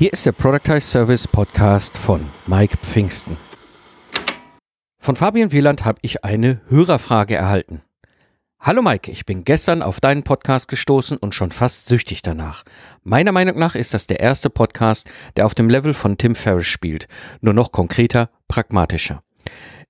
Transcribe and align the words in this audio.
Hier 0.00 0.14
ist 0.14 0.24
der 0.24 0.32
Productize 0.32 0.80
Service 0.80 1.28
Podcast 1.28 1.98
von 1.98 2.24
Mike 2.46 2.78
Pfingsten. 2.78 3.36
Von 4.98 5.14
Fabian 5.14 5.52
Wieland 5.52 5.84
habe 5.84 5.98
ich 6.00 6.24
eine 6.24 6.62
Hörerfrage 6.68 7.34
erhalten. 7.34 7.82
Hallo 8.58 8.80
Mike, 8.80 9.10
ich 9.10 9.26
bin 9.26 9.44
gestern 9.44 9.82
auf 9.82 10.00
deinen 10.00 10.22
Podcast 10.22 10.68
gestoßen 10.68 11.18
und 11.18 11.34
schon 11.34 11.50
fast 11.50 11.88
süchtig 11.88 12.22
danach. 12.22 12.64
Meiner 13.02 13.32
Meinung 13.32 13.58
nach 13.58 13.74
ist 13.74 13.92
das 13.92 14.06
der 14.06 14.20
erste 14.20 14.48
Podcast, 14.48 15.06
der 15.36 15.44
auf 15.44 15.54
dem 15.54 15.68
Level 15.68 15.92
von 15.92 16.16
Tim 16.16 16.34
Ferriss 16.34 16.66
spielt, 16.66 17.06
nur 17.42 17.52
noch 17.52 17.70
konkreter, 17.70 18.30
pragmatischer. 18.48 19.22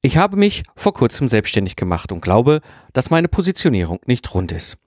Ich 0.03 0.17
habe 0.17 0.39
mich 0.39 0.63
vor 0.77 0.95
kurzem 0.95 1.29
selbstständig 1.29 1.77
gemacht 1.77 2.11
und 2.11 2.23
glaube, 2.23 2.63
dass 2.95 3.11
meine 3.11 3.29
Positionierung 3.29 4.01
nicht 4.07 4.33
rund 4.35 4.51
ist. 4.51 4.79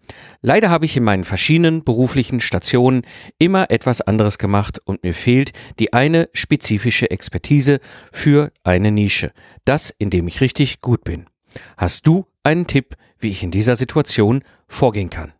Leider 0.41 0.71
habe 0.71 0.85
ich 0.85 0.97
in 0.97 1.03
meinen 1.03 1.23
verschiedenen 1.23 1.83
beruflichen 1.83 2.39
Stationen 2.39 3.03
immer 3.37 3.69
etwas 3.69 4.01
anderes 4.01 4.39
gemacht 4.39 4.79
und 4.85 5.03
mir 5.03 5.13
fehlt 5.13 5.51
die 5.77 5.93
eine 5.93 6.29
spezifische 6.33 7.11
Expertise 7.11 7.79
für 8.11 8.51
eine 8.63 8.91
Nische. 8.91 9.33
Das, 9.65 9.91
in 9.91 10.09
dem 10.09 10.27
ich 10.27 10.41
richtig 10.41 10.81
gut 10.81 11.03
bin. 11.03 11.27
Hast 11.77 12.07
du 12.07 12.25
einen 12.41 12.65
Tipp, 12.65 12.95
wie 13.19 13.29
ich 13.29 13.43
in 13.43 13.51
dieser 13.51 13.75
Situation 13.75 14.43
vorgehen 14.67 15.11
kann? 15.11 15.33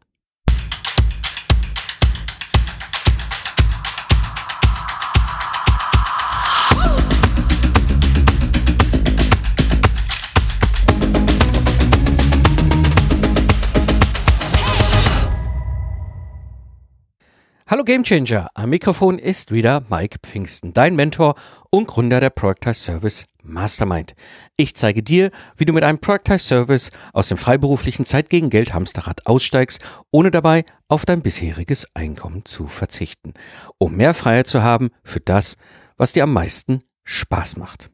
Hallo 17.74 17.84
Gamechanger, 17.84 18.52
am 18.54 18.70
Mikrofon 18.70 19.18
ist 19.18 19.52
wieder 19.52 19.84
Mike 19.90 20.20
Pfingsten, 20.22 20.74
dein 20.74 20.96
Mentor 20.96 21.34
und 21.72 21.88
Gründer 21.88 22.20
der 22.20 22.30
Productize 22.30 22.80
Service 22.80 23.26
Mastermind. 23.42 24.14
Ich 24.56 24.76
zeige 24.76 25.02
dir, 25.02 25.32
wie 25.58 25.66
du 25.66 25.74
mit 25.74 25.84
einem 25.84 25.98
Productize 25.98 26.38
Service 26.38 26.92
aus 27.14 27.30
dem 27.30 27.40
freiberuflichen 27.40 28.06
Zeit 28.06 28.30
gegen 28.30 28.52
Geld 28.52 28.76
Hamsterrad 28.76 29.26
aussteigst, 29.26 29.82
ohne 30.12 30.30
dabei 30.30 30.66
auf 30.88 31.08
dein 31.08 31.24
bisheriges 31.24 31.88
Einkommen 31.96 32.46
zu 32.46 32.68
verzichten, 32.68 33.34
um 33.80 33.96
mehr 33.96 34.14
Freiheit 34.14 34.46
zu 34.46 34.62
haben 34.62 34.92
für 35.04 35.22
das, 35.22 35.58
was 35.98 36.14
dir 36.14 36.26
am 36.26 36.34
meisten 36.34 36.84
Spaß 37.06 37.58
macht. 37.58 37.90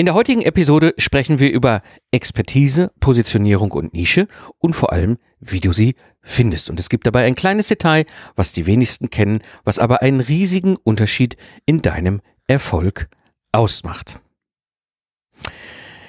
In 0.00 0.06
der 0.06 0.14
heutigen 0.14 0.40
Episode 0.40 0.94
sprechen 0.96 1.40
wir 1.40 1.52
über 1.52 1.82
Expertise, 2.10 2.90
Positionierung 3.00 3.70
und 3.72 3.92
Nische 3.92 4.28
und 4.56 4.72
vor 4.72 4.94
allem, 4.94 5.18
wie 5.40 5.60
du 5.60 5.74
sie 5.74 5.94
findest. 6.22 6.70
Und 6.70 6.80
es 6.80 6.88
gibt 6.88 7.06
dabei 7.06 7.26
ein 7.26 7.34
kleines 7.34 7.68
Detail, 7.68 8.06
was 8.34 8.54
die 8.54 8.64
wenigsten 8.64 9.10
kennen, 9.10 9.42
was 9.62 9.78
aber 9.78 10.00
einen 10.00 10.20
riesigen 10.20 10.76
Unterschied 10.76 11.36
in 11.66 11.82
deinem 11.82 12.22
Erfolg 12.46 13.10
ausmacht. 13.52 14.22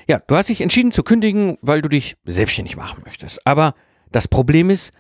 Ja, 0.08 0.19
du 0.25 0.38
hast 0.38 0.47
dich 0.47 0.62
entschieden 0.62 0.94
zu 0.94 1.03
kündigen, 1.03 1.58
weil 1.62 1.81
du 1.81 1.89
dich 1.89 2.16
selbstständig 2.23 2.78
machen 2.78 3.03
möchtest. 3.03 3.45
Aber 3.45 3.75
das 4.09 4.30
Problem 4.30 4.69
ist, 4.69 4.94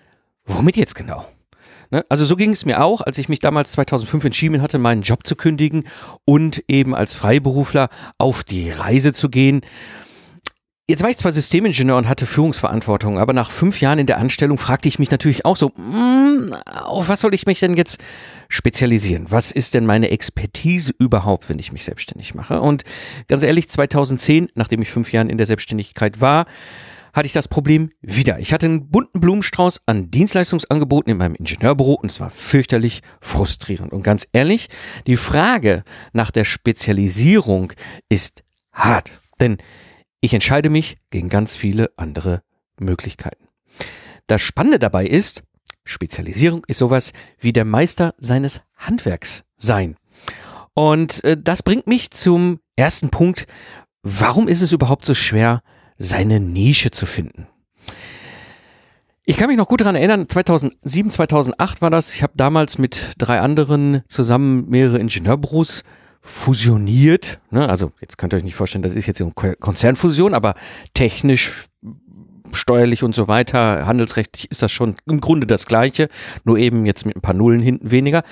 womit 0.43 0.75
jetzt 0.75 0.95
genau? 0.95 1.25
Ne? 1.91 2.05
Also 2.09 2.25
so 2.25 2.35
ging 2.35 2.51
es 2.51 2.65
mir 2.65 2.81
auch, 2.81 3.01
als 3.01 3.17
ich 3.17 3.29
mich 3.29 3.39
damals 3.39 3.73
2005 3.73 4.25
entschieden 4.25 4.61
hatte, 4.61 4.79
meinen 4.79 5.01
Job 5.01 5.27
zu 5.27 5.35
kündigen 5.35 5.83
und 6.25 6.63
eben 6.67 6.95
als 6.95 7.13
Freiberufler 7.13 7.89
auf 8.17 8.43
die 8.43 8.69
Reise 8.69 9.13
zu 9.13 9.29
gehen. 9.29 9.61
Jetzt 10.89 11.03
war 11.03 11.09
ich 11.09 11.17
zwar 11.17 11.31
Systemingenieur 11.31 11.95
und 11.95 12.09
hatte 12.09 12.25
Führungsverantwortung, 12.25 13.17
aber 13.17 13.31
nach 13.31 13.49
fünf 13.49 13.79
Jahren 13.79 13.99
in 13.99 14.07
der 14.07 14.17
Anstellung 14.17 14.57
fragte 14.57 14.89
ich 14.89 14.99
mich 14.99 15.09
natürlich 15.09 15.45
auch 15.45 15.55
so, 15.55 15.69
mm, 15.69 16.53
auf 16.65 17.07
was 17.07 17.21
soll 17.21 17.33
ich 17.33 17.45
mich 17.45 17.61
denn 17.61 17.75
jetzt 17.75 18.01
spezialisieren? 18.49 19.27
Was 19.29 19.53
ist 19.53 19.73
denn 19.73 19.85
meine 19.85 20.09
Expertise 20.11 20.93
überhaupt, 20.97 21.47
wenn 21.47 21.59
ich 21.59 21.71
mich 21.71 21.85
selbstständig 21.85 22.35
mache? 22.35 22.59
Und 22.59 22.83
ganz 23.29 23.43
ehrlich, 23.43 23.69
2010, 23.69 24.49
nachdem 24.55 24.81
ich 24.81 24.89
fünf 24.89 25.13
Jahren 25.13 25.29
in 25.29 25.37
der 25.37 25.47
Selbstständigkeit 25.47 26.19
war, 26.19 26.45
hatte 27.13 27.25
ich 27.25 27.33
das 27.33 27.47
Problem 27.47 27.91
wieder. 28.01 28.39
Ich 28.39 28.53
hatte 28.53 28.65
einen 28.65 28.89
bunten 28.89 29.19
Blumenstrauß 29.19 29.81
an 29.85 30.11
Dienstleistungsangeboten 30.11 31.11
in 31.11 31.17
meinem 31.17 31.35
Ingenieurbüro 31.35 31.93
und 31.93 32.11
es 32.11 32.19
war 32.19 32.29
fürchterlich 32.29 33.01
frustrierend. 33.19 33.93
Und 33.93 34.03
ganz 34.03 34.27
ehrlich, 34.31 34.69
die 35.07 35.17
Frage 35.17 35.83
nach 36.13 36.31
der 36.31 36.45
Spezialisierung 36.45 37.73
ist 38.09 38.43
hart. 38.71 39.11
Denn 39.39 39.57
ich 40.21 40.33
entscheide 40.33 40.69
mich 40.69 40.97
gegen 41.09 41.29
ganz 41.29 41.55
viele 41.55 41.91
andere 41.97 42.43
Möglichkeiten. 42.79 43.47
Das 44.27 44.41
Spannende 44.41 44.79
dabei 44.79 45.05
ist, 45.05 45.43
Spezialisierung 45.83 46.63
ist 46.67 46.77
sowas 46.77 47.11
wie 47.39 47.53
der 47.53 47.65
Meister 47.65 48.13
seines 48.17 48.61
Handwerks 48.77 49.43
sein. 49.57 49.97
Und 50.73 51.23
äh, 51.23 51.37
das 51.41 51.63
bringt 51.63 51.87
mich 51.87 52.11
zum 52.11 52.59
ersten 52.75 53.09
Punkt. 53.09 53.47
Warum 54.03 54.47
ist 54.47 54.61
es 54.61 54.71
überhaupt 54.71 55.05
so 55.05 55.13
schwer, 55.13 55.61
seine 56.01 56.39
Nische 56.39 56.91
zu 56.91 57.05
finden? 57.05 57.47
Ich 59.25 59.37
kann 59.37 59.47
mich 59.47 59.57
noch 59.57 59.67
gut 59.67 59.81
daran 59.81 59.95
erinnern, 59.95 60.27
2007, 60.27 61.11
2008 61.11 61.81
war 61.81 61.91
das. 61.91 62.13
Ich 62.15 62.23
habe 62.23 62.33
damals 62.35 62.79
mit 62.79 63.13
drei 63.19 63.39
anderen 63.39 64.01
zusammen 64.07 64.67
mehrere 64.67 64.97
Ingenieurbüros 64.97 65.83
fusioniert. 66.21 67.39
Ne? 67.51 67.69
Also 67.69 67.91
jetzt 68.01 68.17
könnt 68.17 68.33
ihr 68.33 68.37
euch 68.37 68.43
nicht 68.43 68.55
vorstellen, 68.55 68.81
das 68.81 68.93
ist 68.93 69.05
jetzt 69.05 69.21
eine 69.21 69.31
Konzernfusion, 69.31 70.33
aber 70.33 70.55
technisch, 70.93 71.65
steuerlich 72.51 73.03
und 73.03 73.13
so 73.13 73.27
weiter, 73.27 73.85
handelsrechtlich 73.85 74.49
ist 74.49 74.61
das 74.61 74.71
schon 74.71 74.95
im 75.05 75.21
Grunde 75.21 75.47
das 75.47 75.65
Gleiche, 75.65 76.09
nur 76.43 76.57
eben 76.57 76.85
jetzt 76.85 77.05
mit 77.05 77.15
ein 77.15 77.21
paar 77.21 77.35
Nullen 77.35 77.61
hinten 77.61 77.91
weniger. 77.91 78.23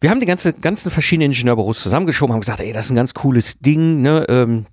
Wir 0.00 0.10
haben 0.10 0.20
die 0.20 0.26
ganze, 0.26 0.52
ganzen 0.52 0.90
verschiedenen 0.90 1.32
Ingenieurbüros 1.32 1.82
zusammengeschoben, 1.82 2.32
haben 2.32 2.40
gesagt, 2.40 2.60
ey, 2.60 2.72
das 2.72 2.86
ist 2.86 2.92
ein 2.92 2.96
ganz 2.96 3.14
cooles 3.14 3.58
Ding, 3.58 4.00
ne? 4.00 4.26
Ähm, 4.28 4.66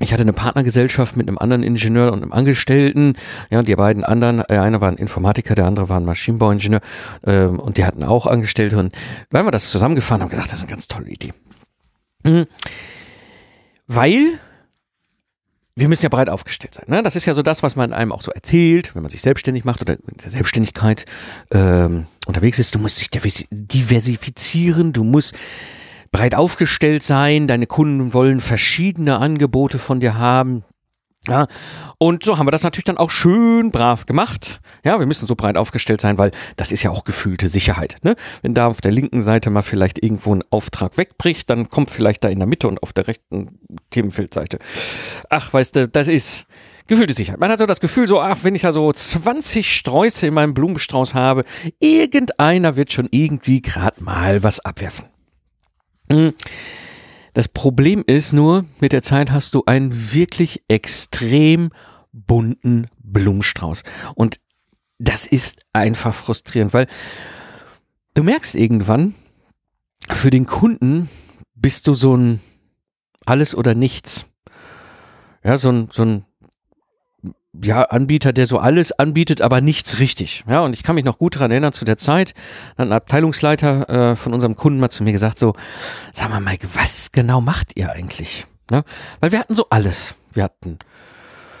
ich 0.00 0.12
hatte 0.12 0.22
eine 0.22 0.34
Partnergesellschaft 0.34 1.16
mit 1.16 1.26
einem 1.26 1.38
anderen 1.38 1.62
Ingenieur 1.62 2.12
und 2.12 2.22
einem 2.22 2.32
Angestellten. 2.32 3.14
Ja, 3.50 3.62
die 3.62 3.74
beiden 3.74 4.04
anderen, 4.04 4.42
der 4.48 4.62
eine 4.62 4.80
war 4.80 4.90
ein 4.90 4.98
Informatiker, 4.98 5.54
der 5.54 5.64
andere 5.64 5.88
war 5.88 5.98
ein 5.98 6.04
Maschinenbauingenieur 6.04 6.80
ähm, 7.24 7.58
und 7.58 7.78
die 7.78 7.84
hatten 7.84 8.04
auch 8.04 8.26
Angestellte. 8.26 8.78
Und 8.78 8.94
weil 9.30 9.44
wir 9.44 9.50
das 9.50 9.70
zusammengefahren 9.70 10.22
haben, 10.22 10.28
gesagt, 10.28 10.48
das 10.48 10.58
ist 10.58 10.64
eine 10.64 10.70
ganz 10.70 10.88
tolle 10.88 11.08
Idee. 11.08 11.32
Mhm. 12.24 12.46
Weil 13.86 14.38
wir 15.76 15.88
müssen 15.88 16.04
ja 16.04 16.08
breit 16.08 16.28
aufgestellt 16.30 16.74
sein. 16.74 16.86
Ne? 16.88 17.02
Das 17.02 17.16
ist 17.16 17.26
ja 17.26 17.34
so 17.34 17.42
das, 17.42 17.62
was 17.62 17.76
man 17.76 17.92
einem 17.92 18.12
auch 18.12 18.22
so 18.22 18.32
erzählt, 18.32 18.94
wenn 18.94 19.02
man 19.02 19.10
sich 19.10 19.20
selbstständig 19.20 19.64
macht 19.64 19.82
oder 19.82 19.94
in 19.94 20.16
der 20.22 20.30
Selbstständigkeit 20.30 21.04
ähm, 21.50 22.06
unterwegs 22.26 22.58
ist. 22.58 22.74
Du 22.74 22.78
musst 22.78 23.00
dich 23.00 23.10
diversifizieren, 23.50 24.94
du 24.94 25.04
musst 25.04 25.36
breit 26.16 26.34
aufgestellt 26.34 27.02
sein, 27.02 27.46
deine 27.46 27.66
Kunden 27.66 28.14
wollen 28.14 28.40
verschiedene 28.40 29.18
Angebote 29.18 29.78
von 29.78 30.00
dir 30.00 30.14
haben. 30.14 30.64
Ja, 31.28 31.46
und 31.98 32.24
so 32.24 32.38
haben 32.38 32.46
wir 32.46 32.52
das 32.52 32.62
natürlich 32.62 32.84
dann 32.84 32.96
auch 32.96 33.10
schön 33.10 33.70
brav 33.70 34.06
gemacht. 34.06 34.60
Ja, 34.82 34.98
wir 34.98 35.04
müssen 35.04 35.26
so 35.26 35.34
breit 35.34 35.58
aufgestellt 35.58 36.00
sein, 36.00 36.16
weil 36.16 36.30
das 36.56 36.72
ist 36.72 36.82
ja 36.82 36.90
auch 36.90 37.04
gefühlte 37.04 37.50
Sicherheit. 37.50 37.98
Ne? 38.02 38.16
Wenn 38.40 38.54
da 38.54 38.68
auf 38.68 38.80
der 38.80 38.92
linken 38.92 39.20
Seite 39.20 39.50
mal 39.50 39.60
vielleicht 39.60 40.02
irgendwo 40.02 40.34
ein 40.34 40.42
Auftrag 40.48 40.96
wegbricht, 40.96 41.50
dann 41.50 41.68
kommt 41.68 41.90
vielleicht 41.90 42.24
da 42.24 42.28
in 42.28 42.38
der 42.38 42.48
Mitte 42.48 42.66
und 42.66 42.82
auf 42.82 42.94
der 42.94 43.08
rechten 43.08 43.58
Themenfeldseite. 43.90 44.58
Ach, 45.28 45.52
weißt 45.52 45.76
du, 45.76 45.88
das 45.88 46.08
ist 46.08 46.46
gefühlte 46.86 47.12
Sicherheit. 47.12 47.40
Man 47.40 47.50
hat 47.50 47.58
so 47.58 47.66
das 47.66 47.80
Gefühl, 47.80 48.06
so, 48.06 48.22
ach, 48.22 48.38
wenn 48.40 48.54
ich 48.54 48.62
da 48.62 48.72
so 48.72 48.90
20 48.90 49.76
Sträuße 49.76 50.26
in 50.28 50.32
meinem 50.32 50.54
Blumenstrauß 50.54 51.12
habe, 51.12 51.44
irgendeiner 51.78 52.76
wird 52.76 52.90
schon 52.90 53.08
irgendwie 53.10 53.60
gerade 53.60 54.02
mal 54.02 54.42
was 54.42 54.60
abwerfen. 54.60 55.04
Hm. 56.10 56.34
Das 57.34 57.48
Problem 57.48 58.02
ist 58.06 58.32
nur, 58.32 58.64
mit 58.80 58.92
der 58.92 59.02
Zeit 59.02 59.30
hast 59.30 59.54
du 59.54 59.64
einen 59.66 60.14
wirklich 60.14 60.62
extrem 60.68 61.70
bunten 62.12 62.86
Blumenstrauß. 63.02 63.82
Und 64.14 64.40
das 64.98 65.26
ist 65.26 65.60
einfach 65.72 66.14
frustrierend, 66.14 66.72
weil 66.72 66.86
du 68.14 68.22
merkst 68.22 68.54
irgendwann, 68.54 69.14
für 70.08 70.30
den 70.30 70.46
Kunden 70.46 71.10
bist 71.54 71.86
du 71.86 71.94
so 71.94 72.16
ein 72.16 72.40
alles 73.26 73.54
oder 73.54 73.74
nichts. 73.74 74.26
Ja, 75.44 75.58
so 75.58 75.70
ein, 75.70 75.88
so 75.92 76.02
ein 76.04 76.24
ja, 77.62 77.82
Anbieter, 77.82 78.32
der 78.32 78.46
so 78.46 78.58
alles 78.58 78.92
anbietet, 78.92 79.40
aber 79.40 79.60
nichts 79.60 79.98
richtig. 79.98 80.44
Ja, 80.48 80.60
und 80.60 80.74
ich 80.74 80.82
kann 80.82 80.94
mich 80.94 81.04
noch 81.04 81.18
gut 81.18 81.36
daran 81.36 81.50
erinnern, 81.50 81.72
zu 81.72 81.84
der 81.84 81.96
Zeit, 81.96 82.34
dann 82.76 82.88
ein 82.88 82.92
Abteilungsleiter 82.92 83.88
äh, 84.12 84.16
von 84.16 84.32
unserem 84.32 84.56
Kunden 84.56 84.80
mal 84.80 84.90
zu 84.90 85.04
mir 85.04 85.12
gesagt, 85.12 85.38
so, 85.38 85.54
sag 86.12 86.30
mal, 86.30 86.40
Mike, 86.40 86.68
was 86.74 87.12
genau 87.12 87.40
macht 87.40 87.76
ihr 87.76 87.90
eigentlich? 87.90 88.46
Ja, 88.70 88.82
weil 89.20 89.32
wir 89.32 89.38
hatten 89.38 89.54
so 89.54 89.66
alles. 89.70 90.14
Wir 90.32 90.44
hatten 90.44 90.78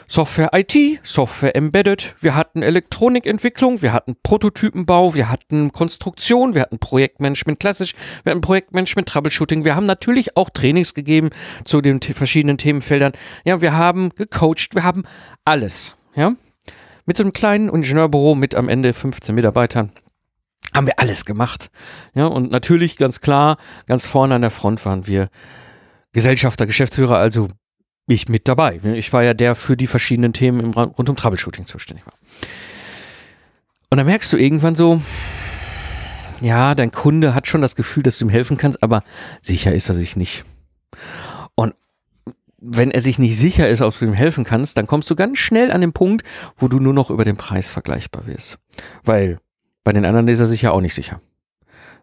Software 0.08 0.50
IT, 0.52 1.00
Software 1.02 1.56
Embedded, 1.56 2.14
wir 2.20 2.34
hatten 2.34 2.62
Elektronikentwicklung, 2.62 3.82
wir 3.82 3.92
hatten 3.92 4.16
Prototypenbau, 4.22 5.14
wir 5.14 5.28
hatten 5.28 5.72
Konstruktion, 5.72 6.54
wir 6.54 6.62
hatten 6.62 6.78
Projektmanagement 6.78 7.58
klassisch, 7.58 7.94
wir 8.22 8.30
hatten 8.30 8.40
Projektmanagement 8.40 9.08
Troubleshooting, 9.08 9.64
wir 9.64 9.74
haben 9.74 9.84
natürlich 9.84 10.36
auch 10.36 10.50
Trainings 10.50 10.94
gegeben 10.94 11.30
zu 11.64 11.80
den 11.80 12.00
verschiedenen 12.00 12.56
Themenfeldern. 12.56 13.12
Ja, 13.44 13.60
wir 13.60 13.72
haben 13.74 14.10
gecoacht, 14.10 14.74
wir 14.74 14.84
haben 14.84 15.02
alles, 15.44 15.96
ja. 16.14 16.34
Mit 17.04 17.16
so 17.16 17.22
einem 17.22 17.32
kleinen 17.32 17.68
Ingenieurbüro 17.68 18.34
mit 18.34 18.54
am 18.54 18.68
Ende 18.68 18.92
15 18.92 19.34
Mitarbeitern 19.34 19.92
haben 20.74 20.86
wir 20.86 20.98
alles 20.98 21.24
gemacht. 21.24 21.70
Ja, 22.14 22.26
und 22.26 22.50
natürlich 22.50 22.96
ganz 22.96 23.20
klar, 23.20 23.56
ganz 23.86 24.06
vorne 24.06 24.34
an 24.34 24.40
der 24.40 24.50
Front 24.50 24.84
waren 24.84 25.06
wir 25.06 25.30
Gesellschafter, 26.12 26.66
Geschäftsführer, 26.66 27.16
also 27.16 27.48
ich 28.06 28.28
mit 28.28 28.48
dabei. 28.48 28.80
Ich 28.94 29.12
war 29.12 29.22
ja 29.22 29.34
der 29.34 29.54
für 29.54 29.76
die 29.76 29.86
verschiedenen 29.86 30.32
Themen 30.32 30.60
im, 30.60 30.70
rund 30.70 31.08
um 31.10 31.16
Troubleshooting 31.16 31.66
zuständig 31.66 32.06
war. 32.06 32.14
Und 33.90 33.98
dann 33.98 34.06
merkst 34.06 34.32
du 34.32 34.36
irgendwann 34.36 34.76
so, 34.76 35.00
ja, 36.40 36.74
dein 36.74 36.92
Kunde 36.92 37.34
hat 37.34 37.46
schon 37.46 37.62
das 37.62 37.76
Gefühl, 37.76 38.02
dass 38.02 38.18
du 38.18 38.26
ihm 38.26 38.30
helfen 38.30 38.58
kannst, 38.58 38.82
aber 38.82 39.02
sicher 39.42 39.74
ist 39.74 39.88
er 39.88 39.94
sich 39.94 40.16
nicht. 40.16 40.44
Und 41.54 41.74
wenn 42.58 42.90
er 42.90 43.00
sich 43.00 43.18
nicht 43.18 43.38
sicher 43.38 43.68
ist, 43.68 43.82
ob 43.82 43.98
du 43.98 44.04
ihm 44.04 44.12
helfen 44.12 44.44
kannst, 44.44 44.76
dann 44.76 44.86
kommst 44.86 45.10
du 45.10 45.16
ganz 45.16 45.38
schnell 45.38 45.70
an 45.72 45.80
den 45.80 45.92
Punkt, 45.92 46.24
wo 46.56 46.68
du 46.68 46.78
nur 46.78 46.94
noch 46.94 47.10
über 47.10 47.24
den 47.24 47.36
Preis 47.36 47.70
vergleichbar 47.70 48.26
wirst. 48.26 48.58
Weil 49.04 49.38
bei 49.84 49.92
den 49.92 50.04
anderen 50.04 50.28
ist 50.28 50.40
er 50.40 50.46
sich 50.46 50.62
ja 50.62 50.72
auch 50.72 50.80
nicht 50.80 50.94
sicher. 50.94 51.20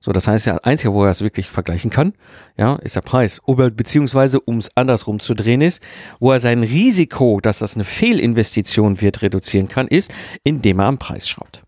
So, 0.05 0.11
das 0.11 0.27
heißt, 0.27 0.47
ja, 0.47 0.57
einzige, 0.57 0.94
wo 0.94 1.05
er 1.05 1.11
es 1.11 1.21
wirklich 1.21 1.50
vergleichen 1.50 1.89
kann, 1.89 2.11
ja, 2.57 2.75
ist 2.75 2.97
der 2.97 3.01
Preis. 3.01 3.39
Oder 3.45 3.71
beziehungsweise, 3.71 4.41
um 4.41 4.57
es 4.57 4.75
andersrum 4.75 5.21
zu 5.21 5.33
drehen 5.33 5.61
ist, 5.61 5.81
wo 6.19 6.33
er 6.33 6.41
sein 6.41 6.61
Risiko, 6.61 7.39
dass 7.41 7.59
das 7.59 7.75
eine 7.75 7.85
Fehlinvestition 7.85 9.00
wird, 9.00 9.21
reduzieren 9.21 9.69
kann, 9.69 9.88
ist, 9.88 10.13
indem 10.44 10.79
er 10.79 10.88
am 10.88 10.97
Preis 10.97 11.29
schraubt. 11.29 11.61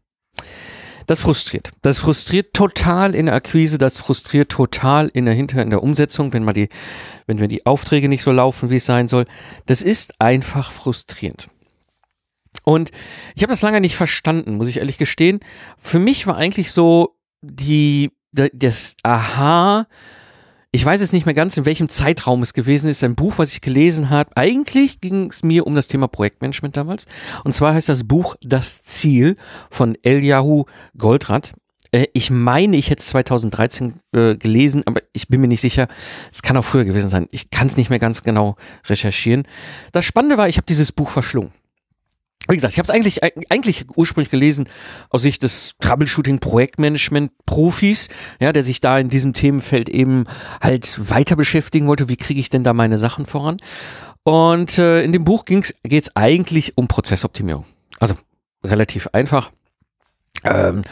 Das 1.07 1.21
frustriert. 1.21 1.71
Das 1.81 1.99
frustriert 1.99 2.53
total 2.53 3.15
in 3.15 3.27
der 3.27 3.35
Akquise, 3.35 3.77
das 3.77 3.99
frustriert 3.99 4.51
total 4.51 5.07
in 5.13 5.23
der 5.23 5.33
Hinter 5.33 5.61
in 5.61 5.69
der 5.69 5.81
Umsetzung, 5.81 6.33
wenn 6.33 6.43
mal 6.43 6.51
die, 6.51 6.67
wenn 7.27 7.39
wir 7.39 7.47
die 7.47 7.65
Aufträge 7.65 8.09
nicht 8.09 8.23
so 8.23 8.33
laufen, 8.33 8.69
wie 8.69 8.77
es 8.77 8.85
sein 8.85 9.07
soll. 9.07 9.23
Das 9.65 9.81
ist 9.81 10.19
einfach 10.19 10.73
frustrierend. 10.73 11.47
Und 12.63 12.91
ich 13.33 13.43
habe 13.43 13.53
das 13.53 13.61
lange 13.61 13.79
nicht 13.79 13.95
verstanden, 13.95 14.57
muss 14.57 14.67
ich 14.67 14.77
ehrlich 14.77 14.97
gestehen. 14.97 15.39
Für 15.77 15.99
mich 15.99 16.27
war 16.27 16.35
eigentlich 16.35 16.73
so 16.73 17.15
die, 17.41 18.11
das 18.53 18.95
Aha, 19.03 19.87
ich 20.75 20.85
weiß 20.85 20.99
jetzt 20.99 21.13
nicht 21.13 21.25
mehr 21.25 21.33
ganz, 21.33 21.55
in 21.55 21.63
welchem 21.63 21.87
Zeitraum 21.87 22.41
es 22.41 22.53
gewesen 22.53 22.89
ist, 22.89 23.01
ein 23.03 23.15
Buch, 23.15 23.37
was 23.37 23.53
ich 23.53 23.61
gelesen 23.61 24.09
habe. 24.09 24.35
Eigentlich 24.35 24.99
ging 24.99 25.29
es 25.29 25.41
mir 25.41 25.65
um 25.65 25.73
das 25.73 25.87
Thema 25.87 26.09
Projektmanagement 26.09 26.75
damals. 26.75 27.05
Und 27.45 27.53
zwar 27.53 27.73
heißt 27.73 27.87
das 27.87 28.05
Buch 28.05 28.35
Das 28.41 28.81
Ziel 28.81 29.37
von 29.69 29.97
Eliyahu 30.03 30.65
Goldratt. 30.97 31.53
Äh, 31.93 32.07
ich 32.11 32.29
meine, 32.29 32.75
ich 32.75 32.89
hätte 32.89 32.99
es 32.99 33.07
2013 33.07 34.01
äh, 34.11 34.35
gelesen, 34.35 34.83
aber 34.85 35.01
ich 35.13 35.29
bin 35.29 35.39
mir 35.39 35.47
nicht 35.47 35.61
sicher. 35.61 35.87
Es 36.29 36.41
kann 36.41 36.57
auch 36.57 36.65
früher 36.65 36.83
gewesen 36.83 37.09
sein. 37.09 37.27
Ich 37.31 37.49
kann 37.51 37.67
es 37.67 37.77
nicht 37.77 37.89
mehr 37.89 37.99
ganz 37.99 38.23
genau 38.23 38.57
recherchieren. 38.85 39.47
Das 39.93 40.03
Spannende 40.03 40.37
war, 40.37 40.49
ich 40.49 40.57
habe 40.57 40.67
dieses 40.67 40.91
Buch 40.91 41.09
verschlungen 41.09 41.53
wie 42.47 42.55
gesagt, 42.55 42.73
ich 42.73 42.79
habe 42.79 42.85
es 42.85 42.91
eigentlich, 42.91 43.23
eigentlich 43.49 43.85
ursprünglich 43.95 44.29
gelesen 44.29 44.69
aus 45.09 45.23
Sicht 45.23 45.41
des 45.43 45.75
Troubleshooting-Projektmanagement-Profis, 45.79 48.09
ja, 48.39 48.51
der 48.51 48.63
sich 48.63 48.81
da 48.81 48.99
in 48.99 49.07
diesem 49.09 49.33
Themenfeld 49.33 49.89
eben 49.89 50.25
halt 50.61 51.09
weiter 51.09 51.35
beschäftigen 51.35 51.87
wollte. 51.87 52.07
Wie 52.09 52.17
kriege 52.17 52.39
ich 52.39 52.49
denn 52.49 52.63
da 52.63 52.73
meine 52.73 52.99
Sachen 52.99 53.25
voran? 53.25 53.57
Und 54.23 54.77
äh, 54.77 55.01
in 55.03 55.11
dem 55.11 55.23
Buch 55.23 55.45
geht 55.45 55.73
es 55.91 56.15
eigentlich 56.15 56.77
um 56.77 56.87
Prozessoptimierung. 56.87 57.65
Also 57.99 58.13
relativ 58.63 59.07
einfach. 59.13 59.51
Ähm, 60.43 60.83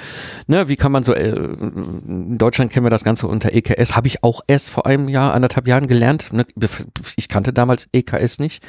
ne, 0.47 0.67
wie 0.67 0.75
kann 0.75 0.91
man 0.91 1.03
so, 1.03 1.13
äh, 1.13 1.29
in 1.29 2.39
Deutschland 2.39 2.71
kennen 2.71 2.85
wir 2.85 2.89
das 2.89 3.03
Ganze 3.03 3.27
unter 3.27 3.53
EKS, 3.53 3.95
habe 3.95 4.07
ich 4.07 4.23
auch 4.23 4.41
erst 4.47 4.71
vor 4.71 4.87
einem 4.87 5.09
Jahr, 5.09 5.33
anderthalb 5.33 5.67
Jahren 5.67 5.87
gelernt. 5.87 6.33
Ne? 6.33 6.45
Ich 7.17 7.27
kannte 7.27 7.53
damals 7.53 7.87
EKS 7.93 8.39
nicht. 8.39 8.63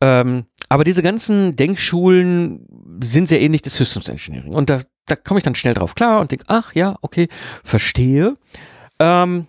Ähm, 0.00 0.46
aber 0.70 0.84
diese 0.84 1.02
ganzen 1.02 1.56
Denkschulen 1.56 2.64
sind 3.02 3.26
sehr 3.26 3.40
ähnlich 3.40 3.60
des 3.60 3.76
Systems 3.76 4.08
Engineering. 4.08 4.54
Und 4.54 4.70
da, 4.70 4.80
da 5.06 5.16
komme 5.16 5.38
ich 5.38 5.44
dann 5.44 5.56
schnell 5.56 5.74
drauf 5.74 5.96
klar 5.96 6.20
und 6.20 6.30
denke, 6.30 6.44
ach 6.46 6.74
ja, 6.74 6.96
okay, 7.02 7.28
verstehe. 7.64 8.34
Ähm, 9.00 9.48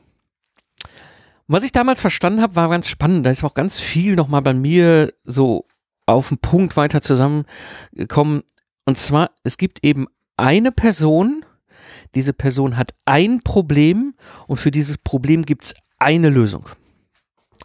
was 1.48 1.64
ich 1.64 1.72
damals 1.72 2.02
verstanden 2.02 2.42
habe, 2.42 2.56
war 2.56 2.70
ganz 2.70 2.88
spannend. 2.88 3.24
Da 3.24 3.30
ist 3.30 3.44
auch 3.44 3.54
ganz 3.54 3.80
viel 3.80 4.16
nochmal 4.16 4.42
bei 4.42 4.56
mir 4.56 5.14
so 5.24 5.68
auf 6.08 6.30
den 6.30 6.40
Punkt 6.40 6.76
weiter 6.76 7.02
zusammengekommen. 7.02 8.42
Und 8.86 8.98
zwar, 8.98 9.30
es 9.44 9.58
gibt 9.58 9.86
eben 9.86 10.08
eine 10.38 10.72
Person, 10.72 11.46
diese 12.16 12.34
Person 12.34 12.78
hat 12.78 12.96
ein 13.06 13.42
Problem 13.44 14.16
und 14.48 14.58
für 14.58 14.72
dieses 14.72 14.98
Problem 14.98 15.46
gibt 15.46 15.66
es 15.66 15.76
eine 16.00 16.30
Lösung. 16.30 16.68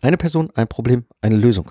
Eine 0.02 0.18
Person, 0.18 0.50
ein 0.54 0.68
Problem, 0.68 1.06
eine 1.22 1.36
Lösung. 1.36 1.70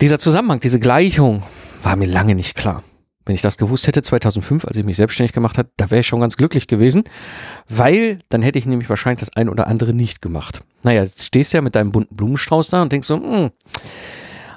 Dieser 0.00 0.18
Zusammenhang, 0.18 0.60
diese 0.60 0.80
Gleichung 0.80 1.42
war 1.82 1.96
mir 1.96 2.08
lange 2.08 2.34
nicht 2.34 2.56
klar. 2.56 2.82
Wenn 3.26 3.34
ich 3.34 3.42
das 3.42 3.58
gewusst 3.58 3.86
hätte 3.86 4.00
2005, 4.00 4.64
als 4.64 4.76
ich 4.78 4.84
mich 4.84 4.96
selbstständig 4.96 5.32
gemacht 5.32 5.58
habe, 5.58 5.68
da 5.76 5.90
wäre 5.90 6.00
ich 6.00 6.06
schon 6.06 6.20
ganz 6.20 6.38
glücklich 6.38 6.66
gewesen, 6.66 7.04
weil 7.68 8.18
dann 8.30 8.40
hätte 8.40 8.58
ich 8.58 8.64
nämlich 8.64 8.88
wahrscheinlich 8.88 9.20
das 9.20 9.36
ein 9.36 9.50
oder 9.50 9.66
andere 9.66 9.92
nicht 9.92 10.22
gemacht. 10.22 10.60
Naja, 10.82 11.02
jetzt 11.02 11.26
stehst 11.26 11.52
du 11.52 11.58
ja 11.58 11.62
mit 11.62 11.76
deinem 11.76 11.92
bunten 11.92 12.16
Blumenstrauß 12.16 12.70
da 12.70 12.80
und 12.80 12.92
denkst 12.92 13.08
so, 13.08 13.18
mh, 13.18 13.36
hm, 13.36 13.50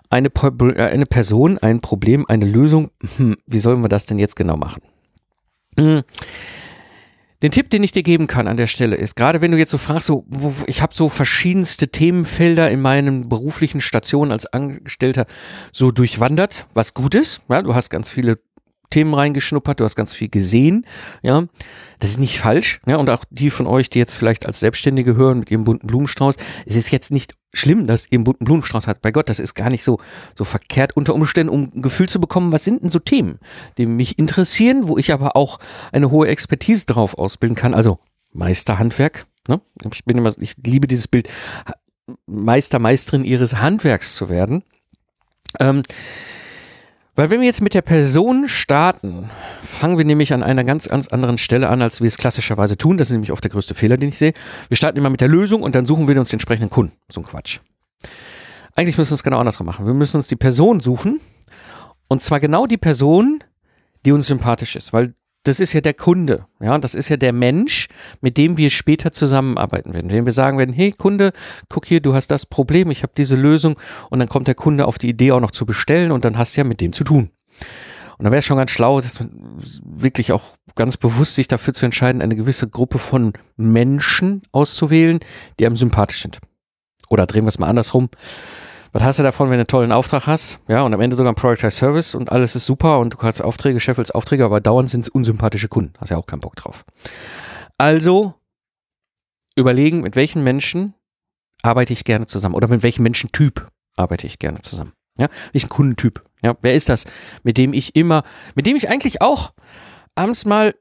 eine, 0.10 0.30
äh, 0.30 0.82
eine 0.82 1.06
Person, 1.06 1.58
ein 1.58 1.82
Problem, 1.82 2.26
eine 2.28 2.46
Lösung, 2.46 2.90
hm, 3.18 3.36
wie 3.46 3.60
sollen 3.60 3.82
wir 3.82 3.90
das 3.90 4.06
denn 4.06 4.20
jetzt 4.20 4.38
genau 4.38 4.56
machen? 4.56 4.82
Hm. 5.78 6.04
Den 7.44 7.52
Tipp, 7.52 7.70
den 7.70 7.84
ich 7.84 7.92
dir 7.92 8.04
geben 8.04 8.28
kann 8.28 8.48
an 8.48 8.56
der 8.56 8.68
Stelle 8.68 8.96
ist, 8.96 9.18
gerade 9.18 9.42
wenn 9.42 9.52
du 9.52 9.58
jetzt 9.58 9.72
so 9.72 9.78
fragst, 9.78 10.08
so, 10.08 10.26
ich 10.66 10.82
habe 10.82 10.96
so 10.96 11.10
verschiedenste 11.10 11.90
Themenfelder 11.90 12.72
in 12.72 12.82
meinen 12.82 13.28
beruflichen 13.28 13.82
Stationen 13.82 14.32
als 14.32 14.46
Angestellter 14.46 15.26
so 15.74 15.92
durchwandert, 15.92 16.68
was 16.74 16.94
gut 16.94 17.16
ist. 17.16 17.42
Ja, 17.50 17.62
du 17.62 17.76
hast 17.76 17.90
ganz 17.90 18.10
viele 18.10 18.40
Themen 18.90 19.14
reingeschnuppert, 19.14 19.82
du 19.82 19.84
hast 19.84 19.98
ganz 19.98 20.14
viel 20.14 20.30
gesehen, 20.30 20.86
ja. 21.22 21.46
Das 22.00 22.12
ist 22.12 22.20
nicht 22.20 22.40
falsch, 22.40 22.80
ja. 22.86 22.96
Und 22.96 23.10
auch 23.10 23.26
die 23.30 23.50
von 23.50 23.68
euch, 23.68 23.90
die 23.90 24.00
jetzt 24.00 24.16
vielleicht 24.16 24.46
als 24.46 24.62
Selbstständige 24.62 25.16
hören 25.16 25.40
mit 25.40 25.52
ihrem 25.52 25.66
bunten 25.66 25.88
Blumenstrauß, 25.88 26.36
es 26.66 26.78
ist 26.78 26.92
jetzt 26.92 27.12
nicht 27.12 27.34
schlimm, 27.54 27.88
dass 27.88 28.08
ihr 28.10 28.18
einen 28.20 28.24
Blumenstrauß 28.24 28.88
habt. 28.88 29.02
Bei 29.02 29.12
Gott, 29.12 29.30
das 29.30 29.40
ist 29.40 29.54
gar 29.54 29.70
nicht 29.70 29.84
so, 29.84 30.00
so 30.36 30.44
verkehrt 30.44 30.98
unter 30.98 31.14
Umständen, 31.14 31.54
um 31.54 31.70
ein 31.74 31.82
Gefühl 31.82 32.10
zu 32.10 32.20
bekommen, 32.20 32.52
was 32.52 32.64
sind 32.64 32.82
denn 32.82 32.90
so 32.90 33.00
Themen, 33.00 33.40
die 33.78 33.86
mich 33.86 34.18
interessieren, 34.18 34.88
wo 34.88 34.98
ich 34.98 35.14
aber 35.14 35.36
auch 35.36 35.60
eine 35.92 36.12
hohe 36.12 36.28
Expertise 36.28 36.86
drauf 36.86 37.18
ausbilden 37.18 37.56
kann. 37.56 37.74
Also 37.74 38.00
Meisterhandwerk, 38.32 39.28
ne? 39.48 39.62
Ich 39.92 40.04
bin 40.06 40.18
immer, 40.18 40.34
ich 40.40 40.56
liebe 40.64 40.88
dieses 40.88 41.08
Bild, 41.08 41.30
Meister, 42.26 42.80
Meisterin 42.80 43.24
ihres 43.24 43.58
Handwerks 43.58 44.16
zu 44.16 44.30
werden. 44.30 44.64
Ähm, 45.60 45.84
weil 47.16 47.30
wenn 47.30 47.42
wir 47.42 47.48
jetzt 47.48 47.62
mit 47.62 47.74
der 47.74 47.82
Person 47.82 48.48
starten, 48.48 49.30
fangen 49.64 49.98
wir 49.98 50.06
nämlich 50.06 50.34
an 50.34 50.42
einer 50.42 50.64
ganz, 50.64 50.90
ganz 50.90 51.08
anderen 51.08 51.38
Stelle 51.38 51.70
an, 51.70 51.82
als 51.82 52.02
wir 52.02 52.08
es 52.08 52.18
klassischerweise 52.18 52.78
tun. 52.78 52.98
Das 52.98 53.10
ist 53.10 53.14
nämlich 53.14 53.32
oft 53.32 53.44
der 53.44 53.52
größte 53.52 53.76
Fehler, 53.76 53.98
den 53.98 54.10
ich 54.10 54.18
sehe. 54.18 54.34
Wir 54.68 54.78
starten 54.78 54.98
immer 54.98 55.10
mit 55.10 55.22
der 55.22 55.28
Lösung 55.28 55.62
und 55.62 55.76
dann 55.76 55.86
suchen 55.86 56.08
wir 56.08 56.20
uns 56.20 56.30
den 56.30 56.36
entsprechenden 56.36 56.70
Kunden. 56.70 56.94
So 57.10 57.22
ein 57.22 57.26
Quatsch. 57.26 57.60
Eigentlich 58.76 58.98
müssen 58.98 59.12
wir 59.12 59.16
es 59.16 59.24
genau 59.24 59.40
andersrum 59.40 59.68
machen. 59.68 59.86
Wir 59.86 59.94
müssen 59.94 60.18
uns 60.18 60.28
die 60.28 60.36
Person 60.36 60.80
suchen 60.80 61.20
und 62.08 62.22
zwar 62.22 62.40
genau 62.40 62.66
die 62.66 62.78
Person, 62.78 63.44
die 64.06 64.12
uns 64.12 64.28
sympathisch 64.28 64.76
ist, 64.76 64.94
weil 64.94 65.14
das 65.44 65.60
ist 65.60 65.74
ja 65.74 65.82
der 65.82 65.94
Kunde, 65.94 66.46
ja, 66.62 66.78
das 66.78 66.96
ist 66.96 67.10
ja 67.10 67.18
der 67.18 67.34
Mensch, 67.34 67.90
mit 68.22 68.38
dem 68.38 68.58
wir 68.58 68.70
später 68.70 69.12
zusammenarbeiten 69.12 69.94
werden. 69.94 70.10
Wenn 70.10 70.26
wir 70.26 70.32
sagen 70.32 70.58
werden, 70.58 70.74
hey 70.74 70.92
Kunde, 70.92 71.34
guck 71.70 71.86
hier, 71.86 72.00
du 72.00 72.14
hast 72.14 72.32
das 72.32 72.46
Problem, 72.46 72.92
ich 72.92 73.04
habe 73.04 73.14
diese 73.16 73.36
Lösung 73.36 73.78
und 74.10 74.20
dann 74.20 74.30
kommt 74.30 74.48
der 74.48 74.56
Kunde 74.56 74.86
auf 74.86 74.98
die 74.98 75.10
Idee 75.10 75.34
auch 75.34 75.42
noch 75.42 75.52
zu 75.52 75.66
bestellen 75.66 76.12
und 76.12 76.24
dann 76.24 76.38
hast 76.38 76.56
du 76.56 76.62
ja 76.62 76.66
mit 76.66 76.80
dem 76.80 76.94
zu 76.94 77.04
tun. 77.04 77.30
Und 78.18 78.26
dann 78.26 78.32
wäre 78.32 78.40
es 78.40 78.46
schon 78.46 78.58
ganz 78.58 78.72
schlau, 78.72 79.02
das 79.02 79.24
wirklich 79.84 80.32
auch 80.32 80.44
ganz 80.76 80.96
bewusst 80.98 81.36
sich 81.36 81.48
dafür 81.48 81.74
zu 81.74 81.86
entscheiden, 81.86 82.22
eine 82.22 82.36
gewisse 82.36 82.70
Gruppe 82.70 83.00
von 83.00 83.34
Menschen 83.58 84.44
auszuwählen, 84.52 85.20
die 85.60 85.66
einem 85.66 85.76
sympathisch 85.76 86.22
sind. 86.22 86.40
Oder 87.10 87.26
drehen 87.26 87.44
wir 87.44 87.50
es 87.50 87.60
mal 87.60 87.68
andersrum 87.68 88.10
was 88.94 89.04
hast 89.04 89.20
du 89.20 89.24
davon, 89.24 89.50
wenn 89.50 89.58
du 89.58 89.62
einen 89.62 89.68
tollen 89.68 89.92
Auftrag 89.92 90.28
hast? 90.28 90.60
Ja, 90.68 90.84
und 90.84 90.94
am 90.94 91.02
Ende 91.02 91.16
sogar 91.16 91.32
ein 91.32 91.36
Productized 91.36 91.78
Service 91.78 92.14
und 92.14 92.32
alles 92.32 92.56
ist 92.56 92.68
super 92.68 93.00
und 93.00 93.14
du 93.14 93.18
kannst 93.18 93.42
Aufträge, 93.42 93.80
scheffelst 93.80 94.14
Aufträge, 94.14 94.46
aber 94.46 94.62
dauernd 94.62 94.90
sind 94.90 95.02
es 95.02 95.10
unsympathische 95.10 95.68
Kunden. 95.68 95.94
Hast 96.00 96.12
ja 96.12 96.18
auch 96.18 96.28
keinen 96.28 96.42
Bock 96.42 96.56
drauf. 96.56 96.86
Also 97.80 98.36
überlegen, 99.56 100.02
mit 100.02 100.16
welchen 100.16 100.44
Menschen 100.44 100.94
arbeite 101.64 101.92
ich 101.92 102.04
gerne 102.04 102.28
zusammen 102.28 102.54
oder 102.54 102.68
mit 102.68 102.84
welchem 102.84 103.04
Menschentyp 103.04 103.68
arbeite 103.96 104.28
ich 104.28 104.38
gerne 104.38 104.62
zusammen. 104.62 104.94
Ja, 105.18 105.28
welchen 105.52 105.70
Kundentyp? 105.70 106.24
Ja, 106.44 106.56
wer 106.62 106.74
ist 106.74 106.90
das, 106.90 107.06
mit 107.44 107.58
dem 107.58 107.74
ich 107.74 107.96
immer, 107.96 108.24
mit 108.54 108.68
dem 108.68 108.76
ich 108.76 108.90
eigentlich 108.90 109.22
auch 109.22 109.54
abends 110.14 110.46
mal 110.46 110.76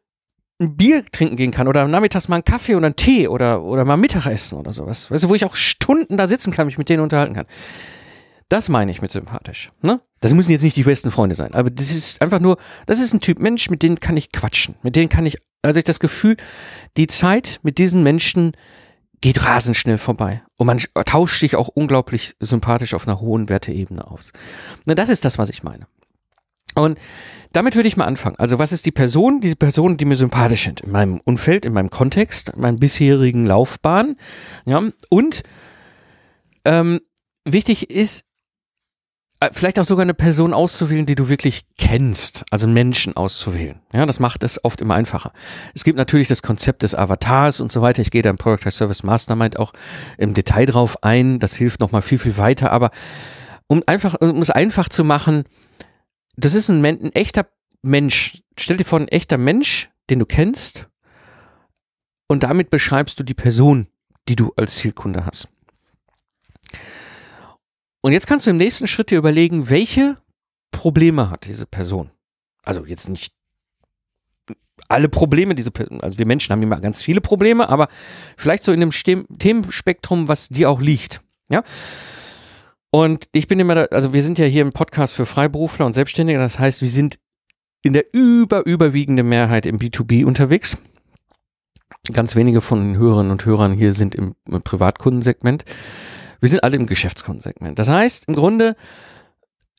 ein 0.61 0.77
Bier 0.77 1.05
trinken 1.11 1.37
gehen 1.37 1.51
kann 1.51 1.67
oder 1.67 1.87
nachmittags 1.89 2.29
mal 2.29 2.37
einen 2.37 2.45
Kaffee 2.45 2.75
oder 2.75 2.87
einen 2.87 2.97
Tee 2.97 3.29
oder, 3.29 3.63
oder 3.63 3.85
mal 3.85 3.97
Mittagessen 3.97 4.59
oder 4.59 4.73
sowas. 4.73 5.11
Weißt 5.11 5.25
du, 5.25 5.29
wo 5.31 5.35
ich 5.35 5.45
auch 5.45 5.57
Stunden 5.57 6.19
da 6.19 6.27
sitzen 6.27 6.53
kann, 6.53 6.67
mich 6.67 6.79
mit 6.79 6.89
denen 6.89 7.03
unterhalten 7.03 7.35
kann. 7.35 7.47
Das 8.53 8.69
meine 8.69 8.91
ich 8.91 9.01
mit 9.01 9.11
sympathisch. 9.11 9.73
Ne? 9.81 10.03
Das 10.21 10.35
müssen 10.35 10.51
jetzt 10.51 10.63
nicht 10.63 10.77
die 10.77 10.83
besten 10.83 11.11
Freunde 11.11 11.35
sein, 11.35 11.55
aber 11.55 11.71
das 11.71 11.91
ist 11.91 12.21
einfach 12.21 12.39
nur, 12.39 12.59
das 12.85 13.01
ist 13.01 13.15
ein 13.15 13.21
Typ 13.21 13.39
Mensch, 13.39 13.71
mit 13.71 13.83
denen 13.83 13.99
kann 13.99 14.15
ich 14.15 14.31
quatschen. 14.31 14.75
Mit 14.83 14.95
denen 14.95 15.09
kann 15.09 15.25
ich, 15.25 15.39
also 15.63 15.79
ich 15.79 15.85
das 15.85 16.01
Gefühl, 16.01 16.37
die 16.99 17.07
Zeit 17.07 17.61
mit 17.63 17.79
diesen 17.79 18.03
Menschen 18.03 18.53
geht 19.23 19.43
rasend 19.47 19.79
schnell 19.79 19.97
vorbei. 19.97 20.43
Und 20.59 20.67
man 20.67 20.79
tauscht 21.07 21.41
sich 21.41 21.57
auch 21.57 21.69
unglaublich 21.69 22.35
sympathisch 22.41 22.93
auf 22.93 23.09
einer 23.09 23.21
hohen 23.21 23.49
Werteebene 23.49 24.07
aus. 24.07 24.33
Na, 24.85 24.95
das 24.95 25.09
ist 25.09 25.25
das, 25.25 25.39
was 25.39 25.49
ich 25.49 25.63
meine. 25.63 25.87
Und 26.75 26.99
damit 27.53 27.75
würde 27.75 27.89
ich 27.89 27.97
mal 27.97 28.05
anfangen. 28.05 28.37
Also 28.37 28.59
was 28.59 28.73
ist 28.73 28.85
die 28.85 28.93
Person? 28.93 29.41
Diese 29.41 29.57
Person, 29.57 29.97
die 29.97 30.05
mir 30.05 30.17
sympathisch 30.17 30.65
sind 30.65 30.83
in 30.83 30.91
meinem 30.91 31.23
Umfeld, 31.25 31.65
in 31.65 31.73
meinem 31.73 31.89
Kontext, 31.89 32.51
in 32.51 32.61
meiner 32.61 32.77
bisherigen 32.77 33.47
Laufbahn. 33.47 34.17
Ja, 34.67 34.83
und 35.09 35.43
ähm, 36.67 37.01
wichtig 37.47 37.89
ist, 37.89 38.27
vielleicht 39.53 39.79
auch 39.79 39.85
sogar 39.85 40.03
eine 40.03 40.15
Person 40.15 40.53
auszuwählen, 40.55 41.07
die 41.07 41.15
du 41.15 41.29
wirklich 41.29 41.65
kennst, 41.79 42.45
also 42.51 42.69
Menschen 42.69 43.17
auszuwählen. 43.17 43.81
Ja, 43.93 44.07
das 44.07 44.21
macht 44.21 44.43
es 44.43 44.63
oft 44.65 44.81
immer 44.81 44.95
einfacher. 44.95 45.33
Es 45.75 45.85
gibt 45.85 45.97
natürlich 45.97 46.29
das 46.29 46.43
Konzept 46.43 46.83
des 46.83 46.95
Avatars 46.95 47.61
und 47.61 47.73
so 47.73 47.81
weiter. 47.81 48.03
Ich 48.03 48.11
gehe 48.11 48.23
da 48.23 48.31
im 48.31 48.39
Product 48.39 48.71
Service 48.71 49.03
Mastermind 49.03 49.59
auch 49.59 49.73
im 50.19 50.35
Detail 50.35 50.67
drauf 50.67 51.03
ein. 51.03 51.39
Das 51.39 51.55
hilft 51.55 51.81
nochmal 51.81 52.03
viel, 52.03 52.19
viel 52.19 52.37
weiter. 52.37 52.73
Aber 52.73 52.91
um 53.67 53.83
einfach, 53.87 54.15
um 54.21 54.39
es 54.39 54.51
einfach 54.51 54.89
zu 54.89 55.05
machen, 55.05 55.45
das 56.37 56.55
ist 56.55 56.69
ein, 56.69 56.85
ein 56.85 57.13
echter 57.13 57.47
Mensch. 57.83 58.43
Stell 58.59 58.77
dir 58.77 58.85
vor, 58.85 59.01
ein 59.01 59.09
echter 59.09 59.39
Mensch, 59.39 59.91
den 60.11 60.19
du 60.19 60.27
kennst. 60.27 60.89
Und 62.29 62.43
damit 62.45 62.71
beschreibst 62.71 63.19
du 63.19 63.25
die 63.25 63.35
Person, 63.35 63.89
die 64.29 64.37
du 64.37 64.53
als 64.57 64.77
Zielkunde 64.77 65.27
hast. 65.27 65.52
Und 68.03 68.13
jetzt 68.13 68.27
kannst 68.27 68.47
du 68.47 68.51
im 68.51 68.59
nächsten 68.59 68.87
Schritt 68.87 69.11
dir 69.11 69.19
überlegen, 69.19 69.71
welche 69.71 70.17
Probleme 70.71 71.31
hat 71.31 71.47
diese 71.47 71.67
Person. 71.67 72.11
Also 72.63 72.85
jetzt 72.85 73.09
nicht 73.09 73.33
alle 74.89 75.09
Probleme, 75.09 75.55
diese 75.55 75.71
Person, 75.71 76.01
also 76.01 76.19
wir 76.19 76.27
Menschen 76.27 76.53
haben 76.53 76.63
immer 76.63 76.81
ganz 76.81 77.01
viele 77.01 77.21
Probleme, 77.21 77.69
aber 77.69 77.89
vielleicht 78.37 78.63
so 78.63 78.73
in 78.73 78.83
einem 78.83 78.91
Themenspektrum, 78.91 80.29
was 80.29 80.49
dir 80.49 80.69
auch 80.69 80.81
liegt. 80.81 81.23
Ja. 81.49 81.63
Und 82.91 83.29
ich 83.33 83.47
bin 83.49 83.59
immer, 83.59 83.75
da, 83.75 83.85
also 83.85 84.13
wir 84.13 84.23
sind 84.23 84.39
ja 84.39 84.45
hier 84.45 84.63
im 84.63 84.73
Podcast 84.73 85.15
für 85.15 85.25
Freiberufler 85.25 85.87
und 85.87 85.95
Selbstständige, 85.95 86.39
das 86.39 86.59
heißt, 86.59 86.83
wir 86.83 86.89
sind 86.89 87.19
in 87.83 87.93
der 87.93 88.13
über, 88.13 88.67
überwiegenden 88.67 89.29
Mehrheit 89.29 89.65
im 89.67 89.79
B2B 89.79 90.25
unterwegs. 90.25 90.77
Ganz 92.13 92.35
wenige 92.35 92.61
von 92.61 92.81
den 92.81 92.97
Hörerinnen 92.97 93.33
und 93.33 93.45
Hörern 93.45 93.73
hier 93.73 93.93
sind 93.93 94.15
im, 94.15 94.35
im 94.49 94.63
Privatkundensegment. 94.63 95.65
Wir 96.43 96.49
sind 96.49 96.65
alle 96.65 96.75
im 96.75 96.87
Geschäftskundensegment. 96.87 97.79
Das 97.79 97.89
heißt, 97.89 98.25
im 98.27 98.35
Grunde 98.35 98.75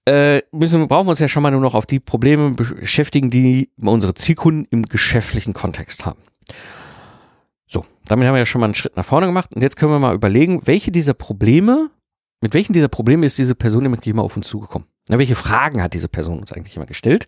äh, 0.05 0.41
müssen, 0.53 0.87
brauchen 0.87 1.07
wir 1.07 1.11
uns 1.11 1.19
ja 1.19 1.27
schon 1.27 1.43
mal 1.43 1.51
nur 1.51 1.59
noch 1.59 1.75
auf 1.75 1.85
die 1.85 1.99
Probleme 1.99 2.51
beschäftigen, 2.51 3.29
die 3.29 3.69
unsere 3.81 4.13
Zielkunden 4.13 4.65
im 4.71 4.83
geschäftlichen 4.83 5.53
Kontext 5.53 6.05
haben. 6.05 6.21
So, 7.67 7.83
damit 8.05 8.27
haben 8.27 8.35
wir 8.35 8.39
ja 8.39 8.45
schon 8.45 8.61
mal 8.61 8.67
einen 8.67 8.75
Schritt 8.75 8.95
nach 8.95 9.03
vorne 9.03 9.27
gemacht. 9.27 9.53
Und 9.53 9.61
jetzt 9.61 9.75
können 9.75 9.91
wir 9.91 9.99
mal 9.99 10.15
überlegen, 10.15 10.65
welche 10.65 10.89
dieser 10.89 11.13
Probleme, 11.13 11.89
mit 12.39 12.53
welchen 12.53 12.71
dieser 12.71 12.87
Probleme 12.87 13.25
ist 13.25 13.37
diese 13.37 13.55
Person 13.55 13.85
immer 13.85 14.21
auf 14.23 14.37
uns 14.37 14.47
zugekommen? 14.47 14.87
Na, 15.09 15.17
welche 15.17 15.35
Fragen 15.35 15.83
hat 15.83 15.93
diese 15.93 16.07
Person 16.07 16.39
uns 16.39 16.53
eigentlich 16.53 16.77
immer 16.77 16.85
gestellt? 16.85 17.27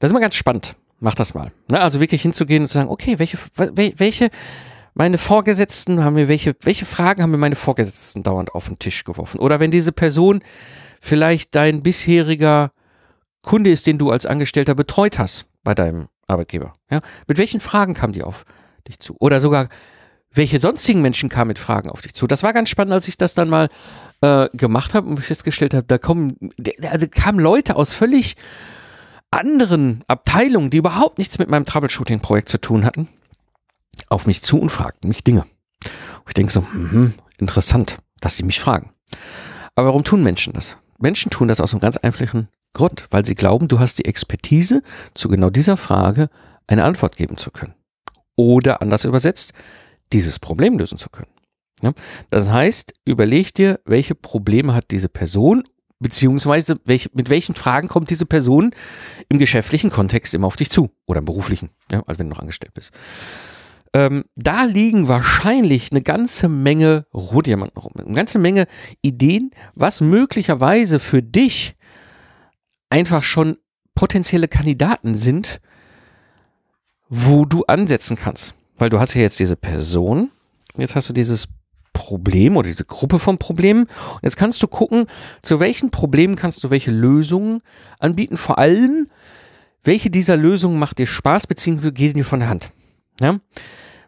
Das 0.00 0.08
ist 0.08 0.12
immer 0.12 0.20
ganz 0.20 0.34
spannend. 0.34 0.74
Mach 0.98 1.14
das 1.14 1.34
mal. 1.34 1.52
Na, 1.68 1.78
also 1.78 2.00
wirklich 2.00 2.22
hinzugehen 2.22 2.64
und 2.64 2.68
zu 2.68 2.74
sagen, 2.74 2.88
okay, 2.88 3.20
welche, 3.20 3.38
welche, 3.56 4.30
meine 4.94 5.18
Vorgesetzten 5.18 6.04
haben 6.04 6.14
mir 6.14 6.28
welche, 6.28 6.54
welche 6.62 6.84
Fragen 6.84 7.22
haben 7.22 7.30
mir 7.30 7.38
meine 7.38 7.56
Vorgesetzten 7.56 8.22
dauernd 8.22 8.54
auf 8.54 8.66
den 8.66 8.78
Tisch 8.78 9.04
geworfen? 9.04 9.40
Oder 9.40 9.60
wenn 9.60 9.70
diese 9.70 9.92
Person 9.92 10.42
vielleicht 11.00 11.54
dein 11.54 11.82
bisheriger 11.82 12.72
Kunde 13.42 13.70
ist, 13.70 13.86
den 13.86 13.98
du 13.98 14.10
als 14.10 14.26
Angestellter 14.26 14.74
betreut 14.74 15.18
hast 15.18 15.46
bei 15.64 15.74
deinem 15.74 16.08
Arbeitgeber. 16.26 16.74
Ja? 16.90 17.00
Mit 17.26 17.38
welchen 17.38 17.60
Fragen 17.60 17.94
kam 17.94 18.12
die 18.12 18.22
auf 18.22 18.44
dich 18.86 19.00
zu? 19.00 19.16
Oder 19.18 19.40
sogar, 19.40 19.68
welche 20.30 20.58
sonstigen 20.58 21.02
Menschen 21.02 21.28
kamen 21.28 21.48
mit 21.48 21.58
Fragen 21.58 21.90
auf 21.90 22.02
dich 22.02 22.14
zu? 22.14 22.26
Das 22.26 22.42
war 22.42 22.52
ganz 22.52 22.68
spannend, 22.68 22.92
als 22.92 23.08
ich 23.08 23.16
das 23.16 23.34
dann 23.34 23.48
mal 23.48 23.68
äh, 24.20 24.48
gemacht 24.52 24.94
habe 24.94 25.08
und 25.08 25.18
festgestellt 25.18 25.74
habe, 25.74 25.86
da 25.86 25.98
kommen, 25.98 26.36
also 26.88 27.06
kamen 27.08 27.40
Leute 27.40 27.76
aus 27.76 27.92
völlig 27.92 28.36
anderen 29.30 30.04
Abteilungen, 30.06 30.70
die 30.70 30.76
überhaupt 30.76 31.18
nichts 31.18 31.38
mit 31.38 31.48
meinem 31.48 31.64
Troubleshooting-Projekt 31.64 32.48
zu 32.48 32.60
tun 32.60 32.84
hatten 32.84 33.08
auf 34.08 34.26
mich 34.26 34.42
zu 34.42 34.58
und 34.58 34.70
fragten 34.70 35.08
mich 35.08 35.24
Dinge. 35.24 35.42
Und 35.42 36.28
ich 36.28 36.34
denke 36.34 36.52
so, 36.52 36.60
mh, 36.60 37.12
interessant, 37.38 37.98
dass 38.20 38.36
sie 38.36 38.42
mich 38.42 38.60
fragen. 38.60 38.92
Aber 39.74 39.88
warum 39.88 40.04
tun 40.04 40.22
Menschen 40.22 40.52
das? 40.52 40.76
Menschen 40.98 41.30
tun 41.30 41.48
das 41.48 41.60
aus 41.60 41.72
einem 41.72 41.80
ganz 41.80 41.96
einfachen 41.96 42.48
Grund, 42.72 43.06
weil 43.10 43.24
sie 43.24 43.34
glauben, 43.34 43.68
du 43.68 43.80
hast 43.80 43.98
die 43.98 44.04
Expertise, 44.04 44.82
zu 45.14 45.28
genau 45.28 45.50
dieser 45.50 45.76
Frage 45.76 46.30
eine 46.66 46.84
Antwort 46.84 47.16
geben 47.16 47.36
zu 47.36 47.50
können. 47.50 47.74
Oder 48.36 48.80
anders 48.80 49.04
übersetzt, 49.04 49.52
dieses 50.12 50.38
Problem 50.38 50.78
lösen 50.78 50.98
zu 50.98 51.10
können. 51.10 51.30
Ja? 51.82 51.92
Das 52.30 52.50
heißt, 52.50 52.94
überleg 53.04 53.54
dir, 53.54 53.80
welche 53.84 54.14
Probleme 54.14 54.74
hat 54.74 54.90
diese 54.90 55.08
Person, 55.08 55.64
beziehungsweise 55.98 56.80
welche, 56.84 57.10
mit 57.12 57.28
welchen 57.28 57.54
Fragen 57.54 57.88
kommt 57.88 58.10
diese 58.10 58.26
Person 58.26 58.74
im 59.28 59.38
geschäftlichen 59.38 59.90
Kontext 59.90 60.34
immer 60.34 60.46
auf 60.46 60.56
dich 60.56 60.70
zu 60.70 60.90
oder 61.06 61.18
im 61.18 61.24
beruflichen, 61.24 61.70
ja, 61.90 62.02
also 62.06 62.18
wenn 62.18 62.28
du 62.28 62.34
noch 62.34 62.40
angestellt 62.40 62.74
bist. 62.74 62.92
Ähm, 63.94 64.24
da 64.36 64.64
liegen 64.64 65.08
wahrscheinlich 65.08 65.90
eine 65.90 66.02
ganze 66.02 66.48
Menge 66.48 67.06
Rohdiamanten 67.12 67.80
rum, 67.80 67.92
eine 67.96 68.14
ganze 68.14 68.38
Menge 68.38 68.66
Ideen, 69.02 69.50
was 69.74 70.00
möglicherweise 70.00 70.98
für 70.98 71.22
dich 71.22 71.76
einfach 72.88 73.22
schon 73.22 73.58
potenzielle 73.94 74.48
Kandidaten 74.48 75.14
sind, 75.14 75.60
wo 77.08 77.44
du 77.44 77.64
ansetzen 77.64 78.16
kannst. 78.16 78.54
Weil 78.76 78.88
du 78.88 78.98
hast 78.98 79.14
ja 79.14 79.20
jetzt 79.20 79.38
diese 79.38 79.56
Person, 79.56 80.30
jetzt 80.76 80.96
hast 80.96 81.08
du 81.10 81.12
dieses 81.12 81.48
Problem 81.92 82.56
oder 82.56 82.68
diese 82.68 82.84
Gruppe 82.84 83.18
von 83.18 83.38
Problemen. 83.38 83.84
Und 83.84 84.22
jetzt 84.22 84.36
kannst 84.36 84.62
du 84.62 84.66
gucken, 84.66 85.06
zu 85.42 85.60
welchen 85.60 85.90
Problemen 85.90 86.36
kannst 86.36 86.64
du 86.64 86.70
welche 86.70 86.90
Lösungen 86.90 87.60
anbieten. 87.98 88.36
Vor 88.36 88.58
allem, 88.58 89.08
welche 89.84 90.10
dieser 90.10 90.36
Lösungen 90.36 90.78
macht 90.78 90.98
dir 90.98 91.06
Spaß, 91.06 91.46
beziehungsweise 91.46 91.92
gehen 91.92 92.14
dir 92.14 92.24
von 92.24 92.40
der 92.40 92.48
Hand. 92.48 92.70
Ja? 93.20 93.38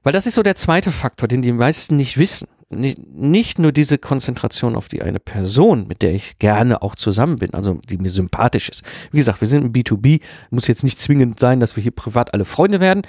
Weil 0.05 0.13
das 0.13 0.27
ist 0.27 0.35
so 0.35 0.43
der 0.43 0.55
zweite 0.55 0.93
Faktor, 0.93 1.27
den 1.27 1.43
die 1.43 1.53
meisten 1.53 1.97
nicht 1.97 2.19
wissen. 2.19 2.47
Nicht 2.71 3.59
nur 3.59 3.73
diese 3.73 3.99
Konzentration 3.99 4.75
auf 4.75 4.89
die 4.89 5.03
eine 5.03 5.21
Person, 5.21 5.87
mit 5.87 6.03
der 6.03 6.13
ich 6.13 6.39
gerne 6.39 6.83
auch 6.83 6.95
zusammen 6.95 7.37
bin, 7.37 7.55
also 7.55 7.75
die 7.89 7.99
mir 7.99 8.11
sympathisch 8.11 8.69
ist. 8.69 8.85
Wie 9.13 9.19
gesagt, 9.19 9.41
wir 9.41 9.49
sind 9.49 9.65
im 9.65 9.73
B2B, 9.73 10.21
muss 10.51 10.67
jetzt 10.67 10.83
nicht 10.83 10.99
zwingend 10.99 11.39
sein, 11.39 11.61
dass 11.61 11.77
wir 11.77 11.83
hier 11.83 11.93
privat 11.93 12.35
alle 12.35 12.45
Freunde 12.45 12.81
werden, 12.81 13.03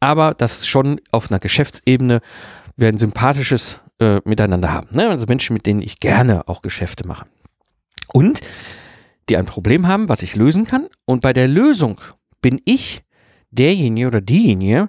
aber 0.00 0.34
das 0.34 0.66
schon 0.66 1.00
auf 1.10 1.30
einer 1.30 1.40
Geschäftsebene 1.40 2.20
wir 2.76 2.88
ein 2.88 2.98
sympathisches 2.98 3.80
äh, 3.98 4.20
Miteinander 4.24 4.72
haben. 4.72 4.88
Ne? 4.92 5.08
Also 5.08 5.26
Menschen, 5.26 5.54
mit 5.54 5.66
denen 5.66 5.80
ich 5.80 6.00
gerne 6.00 6.48
auch 6.48 6.62
Geschäfte 6.62 7.06
mache. 7.06 7.26
Und 8.12 8.40
die 9.28 9.36
ein 9.36 9.46
Problem 9.46 9.86
haben, 9.86 10.08
was 10.08 10.22
ich 10.22 10.36
lösen 10.36 10.64
kann. 10.64 10.88
Und 11.04 11.22
bei 11.22 11.32
der 11.32 11.48
Lösung 11.48 12.00
bin 12.40 12.60
ich 12.64 13.02
derjenige 13.50 14.06
oder 14.06 14.20
diejenige, 14.20 14.88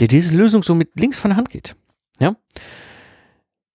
der 0.00 0.08
diese 0.08 0.36
Lösung 0.36 0.62
so 0.62 0.74
mit 0.74 0.90
links 0.98 1.18
von 1.18 1.30
der 1.30 1.36
Hand 1.36 1.50
geht. 1.50 1.76
Ja? 2.20 2.36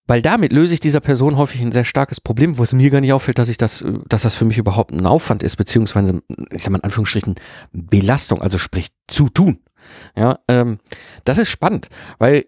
Weil 0.06 0.22
damit 0.22 0.52
löse 0.52 0.74
ich 0.74 0.82
dieser 0.82 1.00
Person 1.00 1.38
häufig 1.38 1.62
ein 1.62 1.72
sehr 1.72 1.86
starkes 1.86 2.20
Problem, 2.20 2.58
wo 2.58 2.64
es 2.64 2.74
mir 2.74 2.90
gar 2.90 3.00
nicht 3.00 3.14
auffällt, 3.14 3.40
dass 3.40 3.50
ich 3.50 3.58
das, 3.58 3.86
dass 4.10 4.24
das 4.24 4.36
für 4.36 4.46
mich 4.46 4.58
überhaupt 4.58 4.92
ein 4.92 5.06
Aufwand 5.06 5.44
ist, 5.44 5.56
beziehungsweise, 5.56 6.22
ich 6.52 6.64
sag 6.64 6.72
mal 6.72 6.80
in 6.80 6.84
Anführungsstrichen, 6.84 7.36
Belastung, 7.72 8.42
also 8.42 8.58
sprich 8.58 8.90
zu 9.08 9.30
tun. 9.30 9.60
Ja, 10.16 10.40
ähm, 10.48 10.80
das 11.24 11.38
ist 11.38 11.50
spannend, 11.50 11.90
weil 12.20 12.46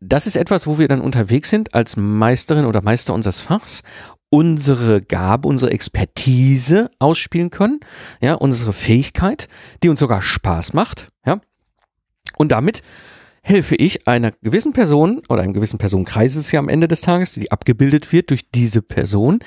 das 0.00 0.26
ist 0.26 0.36
etwas, 0.36 0.66
wo 0.66 0.78
wir 0.78 0.88
dann 0.88 1.00
unterwegs 1.00 1.50
sind 1.50 1.74
als 1.74 1.96
Meisterin 1.96 2.64
oder 2.64 2.82
Meister 2.82 3.14
unseres 3.14 3.40
Fachs, 3.40 3.82
unsere 4.30 5.00
Gabe, 5.00 5.48
unsere 5.48 5.70
Expertise 5.70 6.90
ausspielen 6.98 7.50
können, 7.50 7.80
ja, 8.20 8.34
unsere 8.34 8.72
Fähigkeit, 8.72 9.48
die 9.82 9.88
uns 9.88 10.00
sogar 10.00 10.22
Spaß 10.22 10.72
macht, 10.72 11.08
ja. 11.24 11.40
Und 12.36 12.52
damit 12.52 12.82
helfe 13.46 13.76
ich 13.76 14.08
einer 14.08 14.32
gewissen 14.42 14.72
Person 14.72 15.22
oder 15.28 15.42
einem 15.42 15.52
gewissen 15.52 15.78
Personenkreis 15.78 16.34
ist 16.34 16.50
ja 16.50 16.58
am 16.58 16.68
Ende 16.68 16.88
des 16.88 17.02
Tages, 17.02 17.32
die 17.34 17.52
abgebildet 17.52 18.12
wird 18.12 18.30
durch 18.30 18.50
diese 18.50 18.82
Person, 18.82 19.38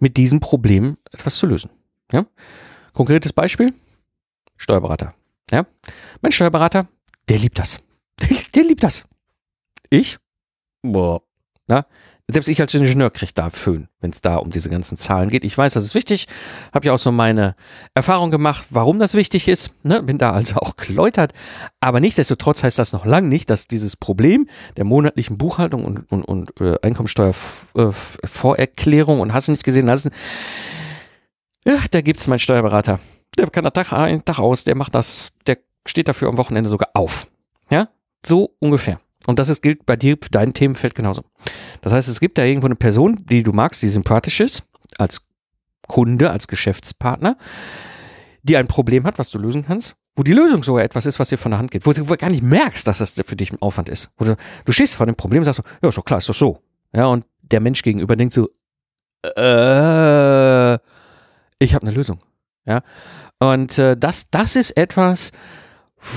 mit 0.00 0.16
diesem 0.16 0.40
Problem 0.40 0.96
etwas 1.12 1.36
zu 1.36 1.46
lösen. 1.46 1.70
Ja? 2.10 2.26
Konkretes 2.92 3.32
Beispiel: 3.32 3.72
Steuerberater. 4.56 5.14
Ja? 5.52 5.66
Mein 6.20 6.32
Steuerberater, 6.32 6.88
der 7.28 7.38
liebt 7.38 7.60
das. 7.60 7.80
Der, 8.20 8.28
der 8.56 8.64
liebt 8.64 8.82
das. 8.82 9.04
Ich? 9.88 10.18
Boah. 10.82 11.22
Na? 11.68 11.86
Selbst 12.30 12.48
ich 12.48 12.60
als 12.60 12.74
Ingenieur 12.74 13.08
kriege 13.10 13.32
da 13.34 13.48
Föhn, 13.48 13.88
wenn 14.00 14.10
es 14.10 14.20
da 14.20 14.36
um 14.36 14.50
diese 14.50 14.68
ganzen 14.68 14.98
Zahlen 14.98 15.30
geht. 15.30 15.44
Ich 15.44 15.56
weiß, 15.56 15.72
das 15.72 15.84
ist 15.84 15.94
wichtig. 15.94 16.26
Habe 16.74 16.84
ja 16.86 16.92
auch 16.92 16.98
so 16.98 17.10
meine 17.10 17.54
Erfahrung 17.94 18.30
gemacht, 18.30 18.66
warum 18.68 18.98
das 18.98 19.14
wichtig 19.14 19.48
ist. 19.48 19.70
Ne? 19.82 20.02
Bin 20.02 20.18
da 20.18 20.32
also 20.32 20.56
auch 20.56 20.76
geläutert. 20.76 21.32
Aber 21.80 22.00
nichtsdestotrotz 22.00 22.62
heißt 22.62 22.78
das 22.78 22.92
noch 22.92 23.06
lange 23.06 23.28
nicht, 23.28 23.48
dass 23.48 23.66
dieses 23.66 23.96
Problem 23.96 24.46
der 24.76 24.84
monatlichen 24.84 25.38
Buchhaltung 25.38 25.86
und, 25.86 26.12
und, 26.12 26.22
und 26.22 26.60
äh, 26.60 26.76
Einkommensteuervorerklärung 26.82 29.20
und 29.20 29.32
hast 29.32 29.48
du 29.48 29.52
nicht 29.52 29.64
gesehen, 29.64 29.86
du, 29.86 30.10
ja, 31.64 31.78
da 31.90 32.02
gibt 32.02 32.20
es 32.20 32.26
meinen 32.26 32.40
Steuerberater. 32.40 33.00
Der 33.38 33.48
kann 33.48 33.64
da 33.64 33.70
Tag 33.70 33.94
ein, 33.94 34.22
Tag 34.24 34.38
aus, 34.38 34.64
der 34.64 34.74
macht 34.74 34.94
das, 34.94 35.32
der 35.46 35.56
steht 35.86 36.08
dafür 36.08 36.28
am 36.28 36.36
Wochenende 36.36 36.68
sogar 36.68 36.90
auf. 36.92 37.26
Ja, 37.70 37.88
so 38.24 38.54
ungefähr. 38.58 39.00
Und 39.28 39.38
das 39.38 39.50
ist, 39.50 39.60
gilt 39.60 39.84
bei 39.84 39.94
dir, 39.94 40.16
für 40.18 40.30
dein 40.30 40.54
Themenfeld 40.54 40.94
genauso. 40.94 41.22
Das 41.82 41.92
heißt, 41.92 42.08
es 42.08 42.18
gibt 42.18 42.38
da 42.38 42.44
irgendwo 42.44 42.66
eine 42.66 42.76
Person, 42.76 43.26
die 43.28 43.42
du 43.42 43.52
magst, 43.52 43.82
die 43.82 43.88
sympathisch 43.88 44.40
ist, 44.40 44.66
als 44.96 45.26
Kunde, 45.86 46.30
als 46.30 46.48
Geschäftspartner, 46.48 47.36
die 48.42 48.56
ein 48.56 48.68
Problem 48.68 49.04
hat, 49.04 49.18
was 49.18 49.28
du 49.28 49.38
lösen 49.38 49.66
kannst, 49.66 49.96
wo 50.16 50.22
die 50.22 50.32
Lösung 50.32 50.62
sogar 50.62 50.82
etwas 50.82 51.04
ist, 51.04 51.18
was 51.18 51.28
dir 51.28 51.36
von 51.36 51.50
der 51.50 51.58
Hand 51.58 51.70
geht, 51.70 51.84
wo 51.84 51.92
du 51.92 52.06
gar 52.06 52.30
nicht 52.30 52.42
merkst, 52.42 52.86
dass 52.86 52.98
das 52.98 53.12
für 53.26 53.36
dich 53.36 53.52
ein 53.52 53.60
Aufwand 53.60 53.90
ist. 53.90 54.10
Du, 54.16 54.34
du 54.64 54.72
stehst 54.72 54.94
vor 54.94 55.04
dem 55.04 55.14
Problem 55.14 55.40
und 55.40 55.44
sagst 55.44 55.58
so, 55.58 55.62
ja, 55.82 55.90
ist 55.90 55.98
doch 55.98 56.06
klar, 56.06 56.20
ist 56.20 56.28
doch 56.30 56.34
so. 56.34 56.62
Ja, 56.94 57.04
und 57.08 57.26
der 57.42 57.60
Mensch 57.60 57.82
gegenüber 57.82 58.16
denkt 58.16 58.32
so, 58.32 58.48
äh, 59.24 60.74
ich 61.58 61.74
habe 61.74 61.86
eine 61.86 61.90
Lösung. 61.90 62.20
Ja, 62.64 62.80
und 63.40 63.76
äh, 63.76 63.94
das, 63.94 64.30
das 64.30 64.56
ist 64.56 64.74
etwas, 64.74 65.32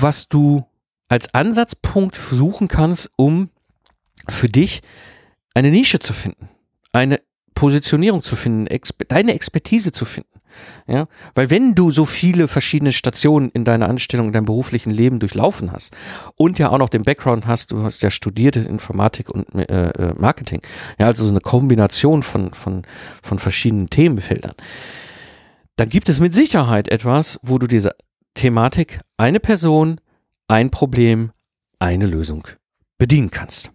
was 0.00 0.30
du 0.30 0.64
als 1.12 1.34
Ansatzpunkt 1.34 2.16
suchen 2.16 2.68
kannst, 2.68 3.10
um 3.16 3.50
für 4.30 4.46
dich 4.46 4.80
eine 5.52 5.70
Nische 5.70 5.98
zu 5.98 6.14
finden, 6.14 6.48
eine 6.90 7.20
Positionierung 7.54 8.22
zu 8.22 8.34
finden, 8.34 8.66
deine 9.08 9.34
Expertise 9.34 9.92
zu 9.92 10.06
finden. 10.06 10.40
Ja, 10.86 11.08
weil 11.34 11.50
wenn 11.50 11.74
du 11.74 11.90
so 11.90 12.06
viele 12.06 12.48
verschiedene 12.48 12.92
Stationen 12.92 13.50
in 13.50 13.64
deiner 13.64 13.90
Anstellung, 13.90 14.28
in 14.28 14.32
deinem 14.32 14.46
beruflichen 14.46 14.88
Leben 14.88 15.18
durchlaufen 15.18 15.70
hast 15.70 15.94
und 16.36 16.58
ja 16.58 16.70
auch 16.70 16.78
noch 16.78 16.88
den 16.88 17.02
Background 17.02 17.46
hast, 17.46 17.72
du 17.72 17.82
hast 17.82 18.02
ja 18.02 18.08
studiert 18.08 18.56
Informatik 18.56 19.28
und 19.28 19.54
äh, 19.54 19.90
äh, 19.90 20.14
Marketing, 20.18 20.62
ja, 20.98 21.08
also 21.08 21.24
so 21.24 21.30
eine 21.30 21.40
Kombination 21.40 22.22
von, 22.22 22.54
von, 22.54 22.86
von 23.22 23.38
verschiedenen 23.38 23.90
Themenfeldern, 23.90 24.54
dann 25.76 25.90
gibt 25.90 26.08
es 26.08 26.20
mit 26.20 26.34
Sicherheit 26.34 26.88
etwas, 26.88 27.38
wo 27.42 27.58
du 27.58 27.66
diese 27.66 27.94
Thematik 28.32 29.00
eine 29.18 29.40
Person, 29.40 30.00
ein 30.48 30.70
Problem, 30.70 31.32
eine 31.78 32.06
Lösung 32.06 32.46
bedienen 32.98 33.30
kannst. 33.30 33.70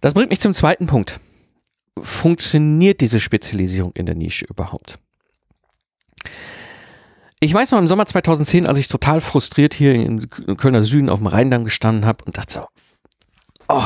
Das 0.00 0.14
bringt 0.14 0.30
mich 0.30 0.40
zum 0.40 0.54
zweiten 0.54 0.86
Punkt. 0.86 1.20
Funktioniert 1.98 3.00
diese 3.00 3.20
Spezialisierung 3.20 3.92
in 3.94 4.06
der 4.06 4.14
Nische 4.14 4.46
überhaupt? 4.46 4.98
Ich 7.40 7.52
weiß 7.52 7.72
noch 7.72 7.78
im 7.78 7.86
Sommer 7.86 8.06
2010, 8.06 8.66
als 8.66 8.78
ich 8.78 8.88
total 8.88 9.20
frustriert 9.20 9.74
hier 9.74 9.94
im 9.94 10.28
Kölner 10.28 10.82
Süden 10.82 11.08
auf 11.08 11.18
dem 11.18 11.26
Rheindamm 11.26 11.64
gestanden 11.64 12.06
habe 12.06 12.24
und 12.24 12.38
dachte 12.38 12.54
so, 12.54 12.66
oh, 13.68 13.82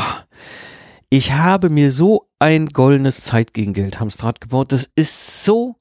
ich 1.08 1.32
habe 1.32 1.70
mir 1.70 1.90
so 1.90 2.28
ein 2.38 2.66
goldenes 2.68 3.24
Zeit 3.24 3.52
gegen 3.52 3.72
Geld 3.72 3.98
Hamsterrad 3.98 4.40
gebaut. 4.40 4.72
Das 4.72 4.88
ist 4.94 5.44
so 5.44 5.76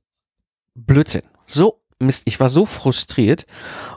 Blödsinn. 0.74 1.24
So 1.46 1.79
Mist, 2.00 2.24
ich 2.26 2.40
war 2.40 2.48
so 2.48 2.66
frustriert 2.66 3.46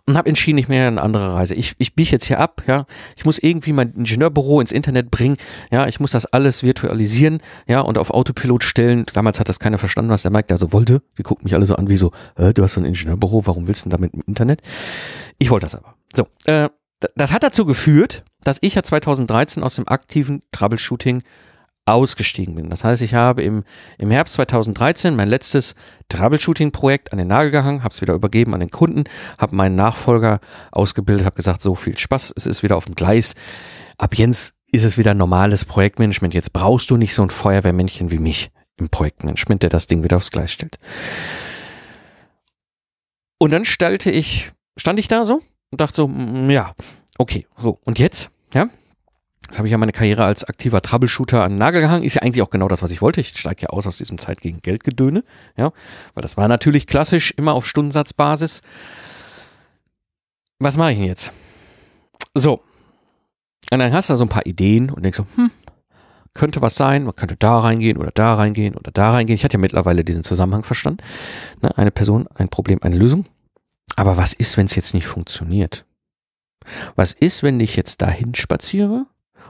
und 0.07 0.17
habe 0.17 0.29
entschieden, 0.29 0.57
nicht 0.57 0.69
mehr 0.69 0.89
eine 0.89 1.01
andere 1.01 1.35
Reise. 1.35 1.55
Ich, 1.55 1.75
ich 1.79 1.95
biege 1.95 2.11
jetzt 2.11 2.25
hier 2.25 2.41
ab, 2.41 2.63
ja. 2.67 2.87
Ich 3.17 3.25
muss 3.25 3.39
irgendwie 3.39 3.73
mein 3.73 3.93
Ingenieurbüro 3.95 4.61
ins 4.61 4.73
Internet 4.73 5.11
bringen, 5.11 5.37
ja. 5.71 5.87
Ich 5.87 6.01
muss 6.01 6.11
das 6.11 6.27
alles 6.27 6.63
virtualisieren, 6.63 7.41
ja, 7.69 7.81
und 7.81 7.99
auf 7.99 8.11
Autopilot 8.11 8.65
stellen. 8.65 9.07
Damals 9.13 9.39
hat 9.39 9.49
das 9.49 9.61
keiner 9.61 9.79
verstanden, 9.79 10.11
was 10.11 10.23
der 10.23 10.33
Mike 10.33 10.47
da 10.49 10.59
so 10.59 10.73
wollte. 10.73 11.03
Die 11.17 11.23
gucken 11.23 11.45
mich 11.45 11.55
alle 11.55 11.67
so 11.67 11.77
an 11.77 11.89
wie 11.89 11.97
so, 11.97 12.11
äh, 12.37 12.53
du 12.53 12.65
hast 12.65 12.75
so 12.75 12.81
ein 12.81 12.87
Ingenieurbüro, 12.87 13.47
warum 13.47 13.69
willst 13.69 13.85
du 13.85 13.91
denn 13.91 13.99
damit 13.99 14.15
im 14.15 14.23
Internet? 14.27 14.63
Ich 15.39 15.51
wollte 15.51 15.67
das 15.67 15.77
aber. 15.77 15.95
So, 16.15 16.27
äh, 16.45 16.69
das 17.15 17.33
hat 17.33 17.43
dazu 17.43 17.65
geführt, 17.65 18.25
dass 18.43 18.59
ich 18.61 18.75
ja 18.75 18.83
2013 18.83 19.63
aus 19.63 19.77
dem 19.77 19.89
aktiven 19.89 20.43
Troubleshooting 20.53 21.23
ausgestiegen 21.85 22.55
bin. 22.55 22.71
Das 22.71 22.85
heißt, 22.85 23.03
ich 23.03 23.15
habe 23.15 23.43
im, 23.43 23.65
im 23.99 24.11
Herbst 24.11 24.35
2013 24.35 25.17
mein 25.17 25.29
letztes 25.29 25.75
Troubleshooting-Projekt 26.09 27.13
an 27.13 27.19
den 27.19 27.29
Nagel 27.29 27.51
gehangen, 27.51 27.83
habe 27.83 27.93
es 27.93 28.01
wieder 28.01 28.15
übergeben 28.15 28.55
an 28.55 28.61
den 28.61 28.71
Kunden, 28.71 29.05
habe 29.39 29.57
meinen 29.57 29.75
Nachfolger 29.75 30.41
ausgebildet, 30.71 31.27
habe 31.27 31.37
gesagt, 31.37 31.61
so 31.61 31.75
viel 31.75 31.99
Spaß, 31.99 32.33
es 32.37 32.47
ist 32.47 32.63
wieder 32.63 32.77
auf 32.77 32.85
dem 32.85 32.95
Gleis. 32.95 33.35
Ab 33.99 34.17
Jens 34.17 34.55
ist 34.71 34.85
es 34.85 34.97
wieder 34.97 35.15
normales 35.15 35.65
Projektmanagement. 35.65 36.35
Jetzt 36.35 36.53
brauchst 36.53 36.91
du 36.91 36.97
nicht 36.97 37.15
so 37.15 37.23
ein 37.23 37.31
Feuerwehrmännchen 37.31 38.11
wie 38.11 38.19
mich 38.19 38.51
im 38.77 38.89
Projektmanagement, 38.89 39.63
der 39.63 39.71
das 39.71 39.87
Ding 39.87 40.05
wieder 40.05 40.17
aufs 40.17 40.31
Gleis 40.31 40.53
stellt. 40.53 40.79
Und 43.39 43.53
dann 43.53 43.65
stellte 43.65 44.11
ich, 44.11 44.53
stand 44.77 45.01
ich 45.01 45.09
da 45.09 45.25
so 45.25 45.43
und 45.71 45.81
dachte 45.81 45.97
so, 45.97 46.09
ja, 46.49 46.75
okay, 47.19 47.47
so, 47.57 47.81
und 47.85 47.99
jetzt? 47.99 48.31
Ja, 48.55 48.69
Jetzt 49.53 49.59
habe 49.59 49.69
ich 49.69 49.73
ja 49.73 49.77
meine 49.77 49.93
Karriere 49.93 50.25
als 50.25 50.45
aktiver 50.45 50.81
Troubleshooter 50.81 51.45
an 51.45 51.53
den 51.53 51.59
Nagel 51.59 51.83
gehangen. 51.83 52.05
Ist 52.05 52.15
ja 52.15 52.23
eigentlich 52.23 52.41
auch 52.41 52.49
genau 52.49 52.69
das, 52.69 52.81
was 52.81 52.91
ich 52.91 53.03
wollte. 53.03 53.21
Ich 53.21 53.37
steige 53.37 53.65
ja 53.65 53.69
aus 53.69 53.87
aus 53.87 53.99
diesem 53.99 54.17
Zeit 54.17 54.41
gegen 54.41 54.63
Geldgedöne. 54.63 55.25
Ja, 55.59 55.75
weil 56.15 56.23
das 56.23 56.39
war 56.39 56.49
natürlich 56.49 56.87
klassisch 56.87 57.33
immer 57.37 57.53
auf 57.53 57.67
Stundensatzbasis. 57.67 58.63
Was 60.59 60.79
mache 60.79 60.93
ich 60.93 60.99
denn 60.99 61.07
jetzt? 61.07 61.35
So. 62.33 62.63
Und 63.71 63.81
dann 63.81 63.93
hast 63.93 64.09
du 64.09 64.15
da 64.15 64.17
so 64.17 64.25
ein 64.25 64.31
paar 64.31 64.47
Ideen 64.47 64.89
und 64.89 65.03
denkst 65.03 65.19
so, 65.19 65.27
hm, 65.37 65.51
könnte 66.33 66.63
was 66.63 66.77
sein, 66.77 67.05
man 67.05 67.15
könnte 67.15 67.37
da 67.37 67.59
reingehen 67.59 67.99
oder 67.99 68.11
da 68.11 68.33
reingehen 68.33 68.75
oder 68.75 68.91
da 68.91 69.11
reingehen. 69.11 69.35
Ich 69.35 69.45
hatte 69.45 69.59
ja 69.59 69.61
mittlerweile 69.61 70.03
diesen 70.03 70.23
Zusammenhang 70.23 70.65
verstanden. 70.65 71.05
Ne, 71.61 71.77
eine 71.77 71.91
Person, 71.91 72.27
ein 72.37 72.49
Problem, 72.49 72.79
eine 72.81 72.97
Lösung. 72.97 73.27
Aber 73.97 74.17
was 74.17 74.33
ist, 74.33 74.57
wenn 74.57 74.65
es 74.65 74.77
jetzt 74.77 74.95
nicht 74.95 75.07
funktioniert? 75.07 75.85
Was 76.97 77.13
ist, 77.13 77.43
wenn 77.43 77.61
ich 77.61 77.77
jetzt 77.77 78.01
dahin 78.01 78.35
spaziere 78.35 79.05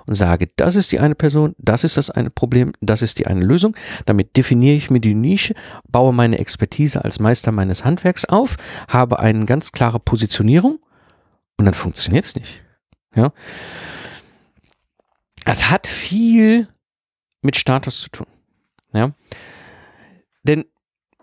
und 0.07 0.15
sage, 0.15 0.49
das 0.57 0.77
ist 0.77 0.93
die 0.93 1.01
eine 1.01 1.15
Person, 1.15 1.55
das 1.59 1.85
ist 1.85 1.97
das 1.97 2.11
eine 2.11 2.31
Problem, 2.31 2.73
das 2.81 3.03
ist 3.03 3.19
die 3.19 3.27
eine 3.27 3.45
Lösung. 3.45 3.77
Damit 4.07 4.37
definiere 4.37 4.77
ich 4.77 4.91
mir 4.91 5.01
die 5.01 5.15
Nische, 5.15 5.55
baue 5.89 6.13
meine 6.13 6.39
Expertise 6.39 7.05
als 7.05 7.21
Meister 7.21 7.53
meines 7.53 7.85
Handwerks 7.85 8.25
auf, 8.25 8.57
habe 8.89 9.21
eine 9.21 9.45
ganz 9.45 9.73
klare 9.73 10.01
Positionierung 10.01 10.79
und 11.57 11.65
dann 11.65 11.75
funktioniert 11.75 12.25
es 12.25 12.35
nicht. 12.35 12.63
Ja. 13.15 13.33
Es 15.45 15.71
hat 15.71 15.87
viel 15.87 16.69
mit 17.43 17.57
Status 17.57 18.01
zu 18.01 18.11
tun. 18.11 18.27
Ja. 18.93 19.13
Denn 20.43 20.65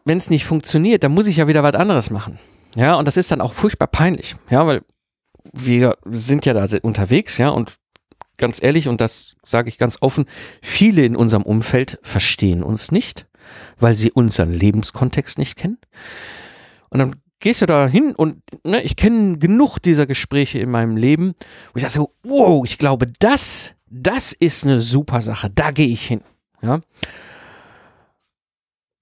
wenn 0.06 0.18
es 0.18 0.30
nicht 0.30 0.46
funktioniert, 0.46 1.04
dann 1.04 1.13
muss 1.13 1.28
ich 1.28 1.38
ja 1.38 1.48
wieder 1.48 1.63
was 1.63 1.76
anderes 1.76 2.10
machen. 2.10 2.39
Ja, 2.76 2.96
und 2.96 3.08
das 3.08 3.18
ist 3.18 3.32
dann 3.32 3.42
auch 3.42 3.54
furchtbar 3.54 3.88
peinlich. 3.88 4.36
Ja, 4.50 4.65
weil 4.68 4.84
wir 5.54 5.96
sind 6.06 6.46
ja 6.46 6.54
da 6.54 6.65
unterwegs, 6.82 7.38
ja, 7.38 7.50
und 7.50 7.79
ganz 8.39 8.62
ehrlich, 8.62 8.88
und 8.88 9.02
das 9.02 9.36
sage 9.43 9.69
ich 9.69 9.78
ganz 9.78 9.97
offen, 10.02 10.25
viele 10.62 11.06
in 11.06 11.15
unserem 11.15 11.43
Umfeld 11.43 11.99
verstehen 12.02 12.63
uns 12.63 12.91
nicht, 12.91 13.28
weil 13.78 13.95
sie 13.95 14.12
unseren 14.12 14.52
Lebenskontext 14.52 15.38
nicht 15.38 15.58
kennen. 15.58 15.78
Und 16.89 16.99
dann 16.99 17.15
gehst 17.39 17.62
du 17.62 17.65
da 17.65 17.88
hin 17.88 18.15
und 18.15 18.41
ne, 18.63 18.82
ich 18.82 18.95
kenne 18.95 19.38
genug 19.38 19.80
dieser 19.80 20.06
Gespräche 20.06 20.60
in 20.60 20.71
meinem 20.71 20.97
Leben, 20.97 21.34
wo 21.73 21.78
ich 21.78 21.84
sage 21.84 21.93
so, 21.93 22.15
wow, 22.23 22.65
ich 22.65 22.78
glaube, 22.78 23.08
das, 23.19 23.75
das 23.89 24.34
ist 24.34 24.65
eine 24.65 24.82
super 24.82 25.21
Sache, 25.21 25.49
da 25.54 25.71
gehe 25.71 25.88
ich 25.88 26.06
hin. 26.06 26.21
Ja. 26.62 26.82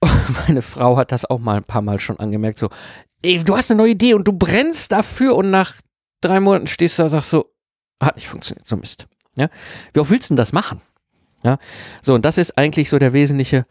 Meine 0.47 0.62
Frau 0.62 0.97
hat 0.97 1.12
das 1.12 1.26
auch 1.26 1.39
mal 1.39 1.58
ein 1.58 1.63
paar 1.63 1.82
Mal 1.82 2.00
schon 2.00 2.19
angemerkt, 2.19 2.60
so, 2.60 2.69
ey, 3.21 3.43
du 3.43 3.56
hast 3.56 3.71
eine 3.71 3.82
neue 3.82 3.91
Idee 3.91 4.13
und 4.13 4.28
du 4.28 4.34
brennst 4.34 4.91
dafür 4.91 5.36
und 5.36 5.50
nach 5.50 5.73
drei 6.21 6.39
Monaten 6.39 6.67
stehst 6.67 6.97
du 6.97 7.02
da 7.02 7.06
und 7.06 7.10
sagst 7.12 7.30
so, 7.32 7.52
hat 8.02 8.15
nicht 8.15 8.28
funktioniert, 8.28 8.67
so 8.67 8.78
Mist. 8.78 9.08
Ja? 9.38 9.50
Wie 9.93 10.00
oft 10.00 10.12
willst 10.12 10.30
du 10.30 10.34
denn 10.34 10.38
das 10.38 10.54
machen? 10.54 10.82
Ja? 11.43 11.58
So, 12.02 12.13
und 12.13 12.26
das 12.26 12.38
ist 12.38 12.58
eigentlich 12.58 12.89
so 12.89 13.00
der 13.00 13.13
wesentliche 13.13 13.65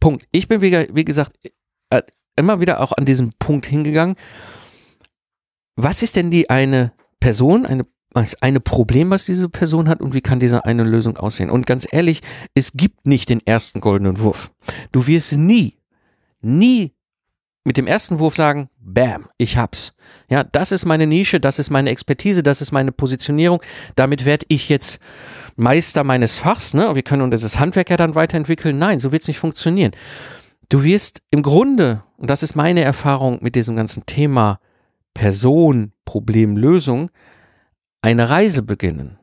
Punkt. 0.00 0.26
Ich 0.30 0.48
bin, 0.48 0.60
wie, 0.60 0.72
wie 0.92 1.04
gesagt, 1.04 1.32
äh, 1.90 2.02
immer 2.36 2.60
wieder 2.60 2.80
auch 2.80 2.92
an 2.92 3.04
diesem 3.04 3.32
Punkt 3.38 3.66
hingegangen. 3.66 4.16
Was 5.74 6.02
ist 6.02 6.16
denn 6.16 6.30
die 6.30 6.50
eine 6.50 6.92
Person, 7.20 7.66
eine 7.66 7.84
eine 8.40 8.60
Problem, 8.60 9.10
was 9.10 9.26
diese 9.26 9.48
Person 9.50 9.88
hat 9.88 10.00
und 10.00 10.14
wie 10.14 10.22
kann 10.22 10.40
diese 10.40 10.64
eine 10.64 10.84
Lösung 10.84 11.18
aussehen. 11.18 11.50
Und 11.50 11.66
ganz 11.66 11.86
ehrlich, 11.90 12.22
es 12.54 12.72
gibt 12.72 13.06
nicht 13.06 13.28
den 13.28 13.46
ersten 13.46 13.80
goldenen 13.80 14.20
Wurf. 14.20 14.52
Du 14.90 15.06
wirst 15.06 15.36
nie, 15.36 15.74
nie 16.40 16.95
mit 17.66 17.76
dem 17.76 17.88
ersten 17.88 18.20
Wurf 18.20 18.36
sagen, 18.36 18.70
bam, 18.78 19.28
ich 19.38 19.58
hab's. 19.58 19.96
Ja, 20.30 20.44
das 20.44 20.70
ist 20.70 20.86
meine 20.86 21.04
Nische, 21.04 21.40
das 21.40 21.58
ist 21.58 21.68
meine 21.68 21.90
Expertise, 21.90 22.44
das 22.44 22.60
ist 22.60 22.70
meine 22.70 22.92
Positionierung. 22.92 23.60
Damit 23.96 24.24
werde 24.24 24.46
ich 24.48 24.68
jetzt 24.68 25.00
Meister 25.56 26.04
meines 26.04 26.38
Fachs, 26.38 26.74
ne? 26.74 26.94
Wir 26.94 27.02
können 27.02 27.28
dieses 27.32 27.58
Handwerk 27.58 27.90
ja 27.90 27.96
dann 27.96 28.14
weiterentwickeln. 28.14 28.78
Nein, 28.78 29.00
so 29.00 29.10
wird's 29.10 29.26
nicht 29.26 29.40
funktionieren. 29.40 29.90
Du 30.68 30.84
wirst 30.84 31.22
im 31.30 31.42
Grunde, 31.42 32.04
und 32.18 32.30
das 32.30 32.44
ist 32.44 32.54
meine 32.54 32.82
Erfahrung 32.82 33.40
mit 33.42 33.56
diesem 33.56 33.74
ganzen 33.74 34.06
Thema 34.06 34.60
Person, 35.12 35.90
Problem, 36.04 36.56
Lösung, 36.56 37.10
eine 38.00 38.30
Reise 38.30 38.62
beginnen, 38.62 39.18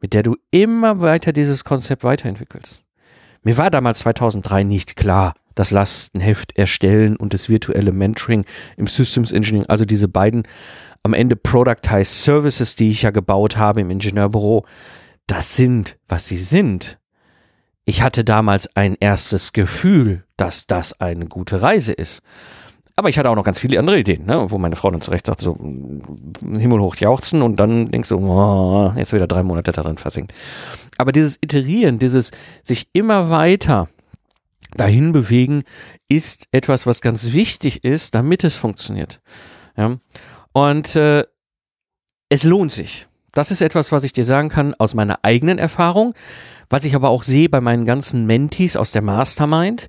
mit 0.00 0.12
der 0.12 0.24
du 0.24 0.34
immer 0.50 1.00
weiter 1.00 1.32
dieses 1.32 1.62
Konzept 1.62 2.02
weiterentwickelst. 2.02 2.82
Mir 3.42 3.56
war 3.56 3.70
damals 3.70 4.00
2003 4.00 4.64
nicht 4.64 4.96
klar, 4.96 5.34
das 5.54 5.70
Lastenheft 5.70 6.56
erstellen 6.56 7.16
und 7.16 7.34
das 7.34 7.48
virtuelle 7.48 7.92
Mentoring 7.92 8.44
im 8.76 8.86
Systems 8.86 9.32
Engineering, 9.32 9.68
also 9.68 9.84
diese 9.84 10.08
beiden 10.08 10.44
am 11.02 11.14
Ende 11.14 11.36
Productized 11.36 12.22
Services, 12.22 12.76
die 12.76 12.90
ich 12.90 13.02
ja 13.02 13.10
gebaut 13.10 13.56
habe 13.56 13.80
im 13.80 13.90
Ingenieurbüro, 13.90 14.66
das 15.26 15.56
sind, 15.56 15.98
was 16.08 16.26
sie 16.26 16.36
sind. 16.36 16.98
Ich 17.84 18.02
hatte 18.02 18.24
damals 18.24 18.76
ein 18.76 18.96
erstes 19.00 19.52
Gefühl, 19.52 20.24
dass 20.36 20.66
das 20.66 21.00
eine 21.00 21.26
gute 21.26 21.62
Reise 21.62 21.92
ist. 21.92 22.22
Aber 23.00 23.08
ich 23.08 23.18
hatte 23.18 23.30
auch 23.30 23.34
noch 23.34 23.44
ganz 23.44 23.58
viele 23.58 23.78
andere 23.78 23.98
Ideen, 23.98 24.26
ne? 24.26 24.50
wo 24.50 24.58
meine 24.58 24.76
Frau 24.76 24.90
dann 24.90 25.00
zurecht 25.00 25.24
sagte, 25.24 25.42
so 25.42 25.54
Himmel 25.54 26.80
hoch 26.80 26.96
jauchzen 26.96 27.40
und 27.40 27.56
dann 27.56 27.90
denkst 27.90 28.10
du, 28.10 28.18
oh, 28.18 28.92
jetzt 28.94 29.14
wieder 29.14 29.26
drei 29.26 29.42
Monate 29.42 29.72
darin 29.72 29.96
versinkt. 29.96 30.34
Aber 30.98 31.10
dieses 31.10 31.38
Iterieren, 31.40 31.98
dieses 31.98 32.30
sich 32.62 32.88
immer 32.92 33.30
weiter 33.30 33.88
dahin 34.76 35.12
bewegen, 35.12 35.62
ist 36.10 36.46
etwas, 36.52 36.84
was 36.84 37.00
ganz 37.00 37.32
wichtig 37.32 37.84
ist, 37.84 38.14
damit 38.14 38.44
es 38.44 38.56
funktioniert. 38.56 39.22
Ja? 39.78 39.96
Und 40.52 40.94
äh, 40.94 41.24
es 42.28 42.42
lohnt 42.42 42.70
sich. 42.70 43.08
Das 43.32 43.50
ist 43.50 43.62
etwas, 43.62 43.92
was 43.92 44.04
ich 44.04 44.12
dir 44.12 44.24
sagen 44.24 44.50
kann 44.50 44.74
aus 44.74 44.92
meiner 44.92 45.20
eigenen 45.22 45.56
Erfahrung, 45.56 46.12
was 46.68 46.84
ich 46.84 46.94
aber 46.94 47.08
auch 47.08 47.22
sehe 47.22 47.48
bei 47.48 47.62
meinen 47.62 47.86
ganzen 47.86 48.26
Mentees 48.26 48.76
aus 48.76 48.92
der 48.92 49.00
Mastermind. 49.00 49.88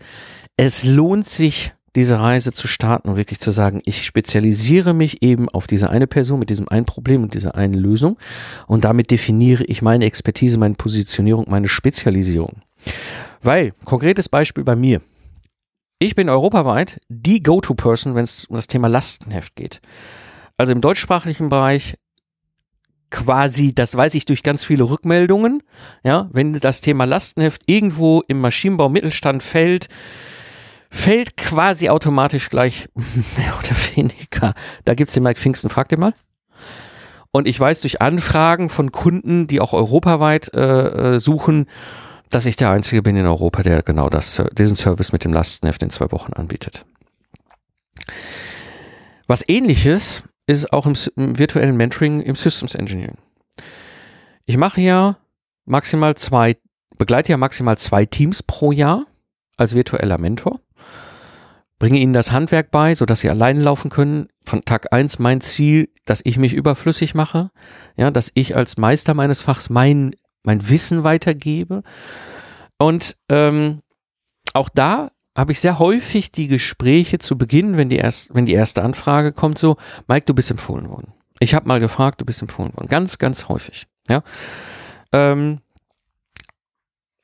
Es 0.55 0.85
lohnt 0.85 1.27
sich, 1.27 1.73
diese 1.95 2.19
Reise 2.19 2.53
zu 2.53 2.67
starten 2.67 3.09
und 3.09 3.17
wirklich 3.17 3.39
zu 3.39 3.51
sagen, 3.51 3.81
ich 3.85 4.05
spezialisiere 4.05 4.93
mich 4.93 5.21
eben 5.21 5.49
auf 5.49 5.67
diese 5.67 5.89
eine 5.89 6.07
Person 6.07 6.39
mit 6.39 6.49
diesem 6.49 6.69
einen 6.69 6.85
Problem 6.85 7.23
und 7.23 7.33
dieser 7.33 7.55
einen 7.55 7.73
Lösung 7.73 8.17
und 8.67 8.85
damit 8.85 9.11
definiere 9.11 9.63
ich 9.65 9.81
meine 9.81 10.05
Expertise, 10.05 10.57
meine 10.57 10.75
Positionierung, 10.75 11.45
meine 11.49 11.67
Spezialisierung. 11.67 12.61
Weil, 13.41 13.73
konkretes 13.83 14.29
Beispiel 14.29 14.63
bei 14.63 14.75
mir. 14.75 15.01
Ich 15.99 16.15
bin 16.15 16.29
europaweit 16.29 16.99
die 17.09 17.43
Go-To-Person, 17.43 18.15
wenn 18.15 18.23
es 18.23 18.45
um 18.45 18.55
das 18.55 18.67
Thema 18.67 18.87
Lastenheft 18.87 19.55
geht. 19.55 19.81
Also 20.57 20.71
im 20.71 20.81
deutschsprachigen 20.81 21.49
Bereich 21.49 21.95
quasi, 23.11 23.75
das 23.75 23.95
weiß 23.95 24.15
ich 24.15 24.25
durch 24.25 24.41
ganz 24.41 24.63
viele 24.63 24.83
Rückmeldungen, 24.85 25.61
ja, 26.03 26.29
wenn 26.31 26.53
das 26.53 26.81
Thema 26.81 27.05
Lastenheft 27.05 27.63
irgendwo 27.67 28.23
im 28.27 28.39
Maschinenbau 28.39 28.89
Mittelstand 28.89 29.43
fällt, 29.43 29.89
fällt 30.91 31.37
quasi 31.37 31.89
automatisch 31.89 32.49
gleich 32.49 32.89
mehr 33.37 33.53
oder 33.57 33.75
weniger. 33.95 34.53
Da 34.85 34.93
gibt's 34.93 35.13
den 35.13 35.23
Mike 35.23 35.39
Pfingsten, 35.39 35.69
frag 35.69 35.87
den 35.89 36.01
mal. 36.01 36.13
Und 37.31 37.47
ich 37.47 37.57
weiß 37.57 37.81
durch 37.81 38.01
Anfragen 38.01 38.69
von 38.69 38.91
Kunden, 38.91 39.47
die 39.47 39.61
auch 39.61 39.71
europaweit 39.71 40.53
äh, 40.53 41.15
äh, 41.15 41.19
suchen, 41.19 41.67
dass 42.29 42.45
ich 42.45 42.57
der 42.57 42.71
Einzige 42.71 43.01
bin 43.01 43.15
in 43.15 43.25
Europa, 43.25 43.63
der 43.63 43.83
genau 43.83 44.09
das, 44.09 44.43
diesen 44.51 44.75
Service 44.75 45.13
mit 45.13 45.23
dem 45.23 45.31
Lastenheft 45.31 45.81
in 45.81 45.89
zwei 45.89 46.11
Wochen 46.11 46.33
anbietet. 46.33 46.85
Was 49.27 49.47
ähnliches 49.47 50.23
ist 50.45 50.73
auch 50.73 50.85
im, 50.85 50.95
im 51.15 51.39
virtuellen 51.39 51.77
Mentoring 51.77 52.19
im 52.19 52.35
Systems 52.35 52.75
Engineering. 52.75 53.17
Ich 54.45 54.57
mache 54.57 54.81
ja 54.81 55.17
maximal 55.65 56.15
zwei, 56.15 56.57
begleite 56.97 57.31
ja 57.31 57.37
maximal 57.37 57.77
zwei 57.77 58.05
Teams 58.05 58.43
pro 58.43 58.73
Jahr 58.73 59.05
als 59.55 59.73
virtueller 59.73 60.17
Mentor 60.17 60.59
bringe 61.81 61.97
ihnen 61.97 62.13
das 62.13 62.31
Handwerk 62.31 62.69
bei, 62.69 62.93
sodass 62.93 63.21
sie 63.21 63.29
alleine 63.31 63.59
laufen 63.59 63.89
können. 63.89 64.27
Von 64.45 64.63
Tag 64.63 64.93
eins 64.93 65.17
mein 65.17 65.41
Ziel, 65.41 65.89
dass 66.05 66.21
ich 66.23 66.37
mich 66.37 66.53
überflüssig 66.53 67.15
mache, 67.15 67.49
ja, 67.97 68.11
dass 68.11 68.31
ich 68.35 68.55
als 68.55 68.77
Meister 68.77 69.15
meines 69.15 69.41
Fachs 69.41 69.71
mein, 69.71 70.15
mein 70.43 70.69
Wissen 70.69 71.03
weitergebe. 71.03 71.81
Und 72.77 73.17
ähm, 73.29 73.81
auch 74.53 74.69
da 74.69 75.09
habe 75.35 75.53
ich 75.53 75.59
sehr 75.59 75.79
häufig 75.79 76.31
die 76.31 76.47
Gespräche 76.47 77.17
zu 77.17 77.35
Beginn, 77.35 77.77
wenn 77.77 77.89
die, 77.89 77.97
erst, 77.97 78.35
wenn 78.35 78.45
die 78.45 78.53
erste 78.53 78.83
Anfrage 78.83 79.33
kommt, 79.33 79.57
so, 79.57 79.77
Mike, 80.07 80.27
du 80.27 80.35
bist 80.35 80.51
empfohlen 80.51 80.87
worden. 80.87 81.13
Ich 81.39 81.55
habe 81.55 81.67
mal 81.67 81.79
gefragt, 81.79 82.21
du 82.21 82.25
bist 82.25 82.43
empfohlen 82.43 82.77
worden. 82.77 82.89
Ganz, 82.89 83.17
ganz 83.17 83.49
häufig. 83.49 83.87
Ja. 84.07 84.21
Ähm, 85.11 85.61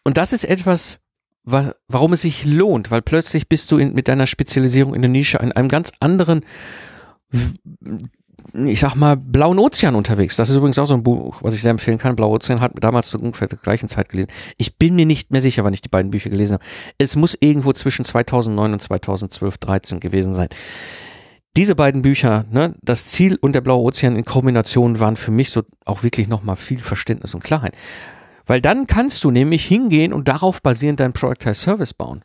und 0.04 0.18
das 0.18 0.34
ist 0.34 0.46
etwas, 0.46 1.00
wa 1.48 1.74
warum 1.88 2.14
es 2.14 2.22
sich 2.22 2.46
lohnt, 2.46 2.92
weil 2.92 3.02
plötzlich 3.02 3.48
bist 3.48 3.72
du 3.72 3.78
in, 3.78 3.94
mit 3.94 4.10
deiner 4.10 4.28
Spezialisierung 4.28 4.94
in 4.94 5.02
der 5.02 5.10
Nische 5.10 5.38
in 5.38 5.54
einem 5.54 5.70
ganz 5.70 5.94
anderen, 6.02 6.42
ich 8.54 8.82
sag 8.82 8.96
mal, 8.96 9.16
blauen 9.16 9.58
Ozean 9.58 9.96
unterwegs. 9.96 10.36
Das 10.36 10.50
ist 10.50 10.58
übrigens 10.58 10.78
auch 10.78 10.86
so 10.86 10.94
ein 10.94 11.04
Buch, 11.04 11.42
was 11.42 11.54
ich 11.54 11.62
sehr 11.62 11.72
empfehlen 11.72 12.00
kann. 12.00 12.18
Blauer 12.18 12.34
Ozean 12.34 12.60
hat 12.60 12.74
damals 12.76 13.08
zu 13.08 13.18
ungefähr 13.18 13.48
der 13.48 13.58
gleichen 13.58 13.88
Zeit 13.88 14.10
gelesen. 14.10 14.30
Ich 14.58 14.78
bin 14.78 14.96
mir 14.96 15.06
nicht 15.06 15.32
mehr 15.32 15.40
sicher, 15.40 15.64
wann 15.64 15.74
ich 15.74 15.82
die 15.82 15.90
beiden 15.90 16.12
Bücher 16.12 16.30
gelesen 16.30 16.56
habe. 16.56 16.64
Es 16.98 17.16
muss 17.16 17.38
irgendwo 17.40 17.72
zwischen 17.72 18.04
2009 18.04 18.74
und 18.74 18.82
2012, 18.82 19.58
13 19.58 20.00
gewesen 20.02 20.34
sein. 20.34 20.50
Diese 21.56 21.76
beiden 21.76 22.02
Bücher, 22.02 22.46
ne, 22.52 22.76
das 22.82 23.06
Ziel 23.06 23.38
und 23.40 23.54
der 23.54 23.62
blaue 23.62 23.84
Ozean 23.84 24.18
in 24.18 24.26
Kombination 24.26 25.00
waren 25.00 25.16
für 25.16 25.32
mich 25.32 25.52
so 25.52 25.64
auch 25.86 26.04
wirklich 26.04 26.28
nochmal 26.28 26.58
viel 26.58 26.80
Verständnis 26.80 27.34
und 27.34 27.44
Klarheit. 27.44 27.78
Weil 28.48 28.62
dann 28.62 28.88
kannst 28.88 29.24
du 29.24 29.32
nämlich 29.32 29.66
hingehen 29.66 30.14
und 30.14 30.28
darauf 30.28 30.62
basierend 30.62 31.00
dein 31.00 31.14
Productized 31.14 31.62
Service 31.62 31.94
bauen. 31.94 32.24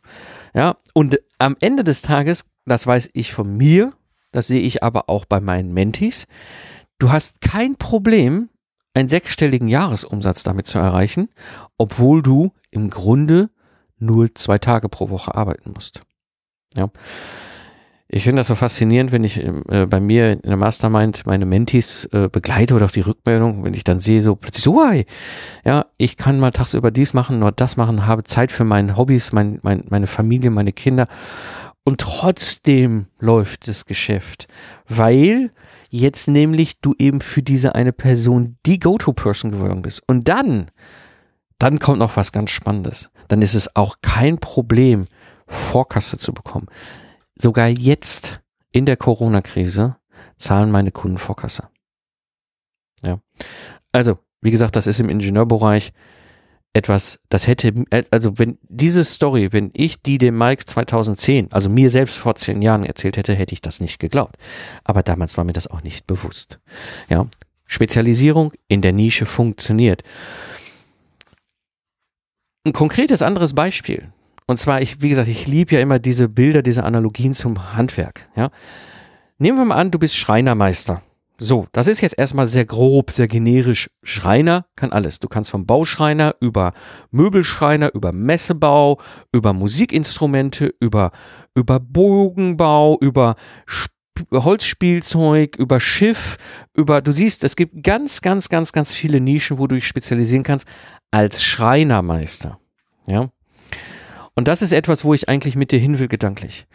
Ja, 0.55 0.77
und 0.93 1.19
am 1.37 1.55
Ende 1.59 1.83
des 1.83 2.01
Tages, 2.01 2.45
das 2.65 2.87
weiß 2.87 3.11
ich 3.13 3.33
von 3.33 3.55
mir, 3.55 3.93
das 4.31 4.47
sehe 4.47 4.61
ich 4.61 4.81
aber 4.81 5.09
auch 5.09 5.25
bei 5.25 5.39
meinen 5.39 5.73
Mentis, 5.73 6.25
du 6.97 7.11
hast 7.11 7.41
kein 7.41 7.75
Problem, 7.75 8.49
einen 8.93 9.09
sechsstelligen 9.09 9.67
Jahresumsatz 9.67 10.43
damit 10.43 10.67
zu 10.67 10.79
erreichen, 10.79 11.29
obwohl 11.77 12.21
du 12.21 12.51
im 12.71 12.89
Grunde 12.89 13.49
nur 13.97 14.33
zwei 14.35 14.57
Tage 14.57 14.89
pro 14.89 15.09
Woche 15.09 15.33
arbeiten 15.33 15.71
musst. 15.71 16.01
Ja. 16.75 16.89
Ich 18.15 18.25
finde 18.25 18.41
das 18.41 18.47
so 18.47 18.53
faszinierend, 18.53 19.11
wenn 19.11 19.23
ich 19.23 19.43
äh, 19.43 19.87
bei 19.87 19.99
mir 19.99 20.33
in 20.33 20.41
der 20.43 20.55
Mastermind 20.55 21.25
meine 21.25 21.47
Mentis 21.47 22.05
äh, 22.11 22.29
begleite 22.31 22.75
oder 22.75 22.85
auch 22.85 22.91
die 22.91 22.99
Rückmeldung, 22.99 23.63
wenn 23.63 23.73
ich 23.73 23.83
dann 23.83 23.99
sehe, 23.99 24.21
so 24.21 24.35
plötzlich 24.35 24.63
so, 24.63 24.87
hey, 24.87 25.07
ja, 25.65 25.87
ich 25.97 26.15
kann 26.15 26.39
mal 26.39 26.51
tagsüber 26.51 26.91
dies 26.91 27.15
machen, 27.15 27.39
nur 27.39 27.51
das 27.51 27.75
machen, 27.75 28.05
habe 28.05 28.23
Zeit 28.23 28.51
für 28.51 28.65
meine 28.65 28.97
Hobbys, 28.97 29.31
mein, 29.31 29.57
mein, 29.63 29.85
meine 29.89 30.05
Familie, 30.05 30.51
meine 30.51 30.73
Kinder. 30.73 31.07
Und 31.85 32.01
trotzdem 32.01 33.07
läuft 33.19 33.67
das 33.67 33.85
Geschäft, 33.85 34.47
weil 34.87 35.49
jetzt 35.89 36.27
nämlich 36.27 36.81
du 36.81 36.93
eben 36.99 37.19
für 37.19 37.41
diese 37.41 37.73
eine 37.73 37.93
Person 37.93 38.57
die 38.67 38.77
Go-To-Person 38.77 39.53
geworden 39.53 39.81
bist. 39.81 40.03
Und 40.05 40.27
dann, 40.27 40.69
dann 41.57 41.79
kommt 41.79 41.97
noch 41.97 42.15
was 42.15 42.31
ganz 42.31 42.51
Spannendes. 42.51 43.09
Dann 43.27 43.41
ist 43.41 43.55
es 43.55 43.75
auch 43.75 43.95
kein 44.03 44.37
Problem, 44.37 45.07
Vorkasse 45.47 46.19
zu 46.19 46.31
bekommen. 46.31 46.67
Sogar 47.35 47.67
jetzt 47.67 48.41
in 48.71 48.85
der 48.85 48.97
Corona-Krise 48.97 49.97
zahlen 50.37 50.71
meine 50.71 50.91
Kunden 50.91 51.17
Vorkasse. 51.17 51.69
Ja. 53.01 53.19
Also, 53.91 54.17
wie 54.41 54.51
gesagt, 54.51 54.75
das 54.75 54.87
ist 54.87 54.99
im 54.99 55.09
Ingenieurbereich 55.09 55.93
etwas, 56.73 57.19
das 57.29 57.45
hätte, 57.45 57.85
also 58.09 58.39
wenn 58.39 58.57
diese 58.63 59.03
Story, 59.03 59.49
wenn 59.51 59.69
ich 59.73 60.01
die 60.01 60.17
dem 60.17 60.37
Mike 60.37 60.65
2010, 60.65 61.53
also 61.53 61.69
mir 61.69 61.89
selbst 61.91 62.17
vor 62.17 62.35
zehn 62.35 62.63
Jahren 62.63 62.83
erzählt 62.83 63.15
hätte, 63.15 63.35
hätte 63.35 63.53
ich 63.53 63.61
das 63.61 63.79
nicht 63.79 63.99
geglaubt. 63.99 64.37
Aber 64.83 65.03
damals 65.03 65.37
war 65.37 65.43
mir 65.43 65.53
das 65.53 65.67
auch 65.67 65.83
nicht 65.83 66.07
bewusst. 66.07 66.59
Ja. 67.09 67.27
Spezialisierung 67.65 68.53
in 68.67 68.81
der 68.81 68.91
Nische 68.91 69.25
funktioniert. 69.25 70.03
Ein 72.65 72.73
konkretes 72.73 73.21
anderes 73.21 73.53
Beispiel. 73.53 74.11
Und 74.45 74.57
zwar, 74.57 74.81
ich, 74.81 75.01
wie 75.01 75.09
gesagt, 75.09 75.27
ich 75.27 75.47
liebe 75.47 75.75
ja 75.75 75.81
immer 75.81 75.99
diese 75.99 76.29
Bilder, 76.29 76.61
diese 76.61 76.83
Analogien 76.83 77.33
zum 77.33 77.75
Handwerk. 77.75 78.29
Ja? 78.35 78.49
Nehmen 79.37 79.57
wir 79.57 79.65
mal 79.65 79.75
an, 79.75 79.91
du 79.91 79.99
bist 79.99 80.17
Schreinermeister. 80.17 81.01
So, 81.39 81.65
das 81.71 81.87
ist 81.87 82.01
jetzt 82.01 82.17
erstmal 82.17 82.45
sehr 82.45 82.65
grob, 82.65 83.11
sehr 83.11 83.27
generisch. 83.27 83.89
Schreiner 84.03 84.65
kann 84.75 84.91
alles. 84.91 85.19
Du 85.19 85.27
kannst 85.27 85.49
vom 85.49 85.65
Bauschreiner 85.65 86.33
über 86.39 86.73
Möbelschreiner, 87.09 87.93
über 87.95 88.11
Messebau, 88.11 89.01
über 89.33 89.51
Musikinstrumente, 89.51 90.73
über, 90.79 91.11
über 91.55 91.79
Bogenbau, 91.79 92.97
über 92.99 93.35
Sp 93.67 93.91
Holzspielzeug, 94.31 95.55
über 95.57 95.79
Schiff, 95.79 96.37
über, 96.75 97.01
du 97.01 97.11
siehst, 97.11 97.43
es 97.43 97.55
gibt 97.55 97.83
ganz, 97.83 98.21
ganz, 98.21 98.47
ganz, 98.47 98.71
ganz 98.71 98.93
viele 98.93 99.19
Nischen, 99.19 99.57
wo 99.57 99.65
du 99.65 99.73
dich 99.73 99.87
spezialisieren 99.87 100.43
kannst 100.43 100.67
als 101.09 101.43
Schreinermeister. 101.43 102.59
Ja. 103.07 103.31
Und 104.35 104.47
das 104.47 104.61
ist 104.61 104.73
etwas, 104.73 105.03
wo 105.03 105.13
ich 105.13 105.29
eigentlich 105.29 105.55
mit 105.55 105.71
dir 105.71 105.79
hin 105.79 105.99
will, 105.99 106.07
gedanklich. 106.07 106.65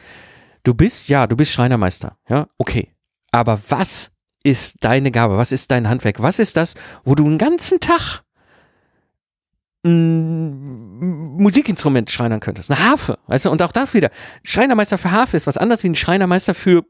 Du 0.63 0.75
bist, 0.75 1.09
ja, 1.09 1.27
du 1.27 1.37
bist 1.37 1.53
Schreinermeister, 1.53 2.17
ja, 2.29 2.47
okay. 2.59 2.95
Aber 3.31 3.61
was 3.69 4.13
ist 4.45 4.85
deine 4.85 5.11
Gabe? 5.11 5.37
Was 5.37 5.53
ist 5.53 5.71
dein 5.71 5.89
Handwerk? 5.89 6.23
Was 6.23 6.39
ist 6.39 6.57
das, 6.57 6.75
wo 7.05 7.15
du 7.15 7.27
einen 7.27 7.39
ganzen 7.39 7.81
Tag 7.81 8.23
ein 9.85 11.37
Musikinstrument 11.37 12.11
schreinern 12.11 12.41
könntest? 12.41 12.71
Eine 12.71 12.81
Harfe, 12.81 13.19
weißt 13.27 13.47
du? 13.47 13.51
Und 13.51 13.63
auch 13.63 13.73
da 13.73 13.93
wieder, 13.93 14.11
Schreinermeister 14.43 14.99
für 14.99 15.11
Harfe 15.11 15.37
ist 15.37 15.47
was 15.47 15.59
anderes 15.59 15.85
wie 15.85 15.89
ein 15.89 15.95
Schreinermeister 15.95 16.55
für, 16.55 16.85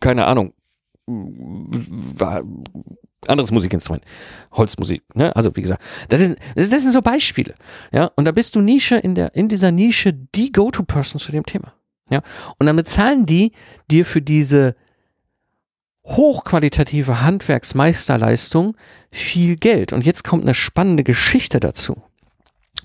keine 0.00 0.26
Ahnung, 0.26 0.52
anderes 3.26 3.50
Musikinstrument, 3.50 4.04
Holzmusik, 4.52 5.02
ne? 5.14 5.34
Also 5.34 5.54
wie 5.56 5.62
gesagt, 5.62 5.82
das, 6.08 6.20
ist, 6.20 6.36
das, 6.54 6.68
sind 6.68 6.92
so 6.92 7.02
Beispiele, 7.02 7.54
ja. 7.92 8.10
Und 8.16 8.24
da 8.24 8.32
bist 8.32 8.54
du 8.54 8.60
Nische 8.60 8.96
in 8.96 9.14
der 9.14 9.34
in 9.34 9.48
dieser 9.48 9.72
Nische 9.72 10.12
die 10.12 10.52
Go-to-Person 10.52 11.20
zu 11.20 11.32
dem 11.32 11.44
Thema, 11.44 11.74
ja. 12.10 12.22
Und 12.58 12.66
dann 12.66 12.76
bezahlen 12.76 13.26
die 13.26 13.52
dir 13.90 14.04
für 14.04 14.22
diese 14.22 14.74
hochqualitative 16.08 17.20
Handwerksmeisterleistung 17.22 18.76
viel 19.10 19.56
Geld. 19.56 19.92
Und 19.92 20.06
jetzt 20.06 20.24
kommt 20.24 20.44
eine 20.44 20.54
spannende 20.54 21.04
Geschichte 21.04 21.60
dazu. 21.60 22.02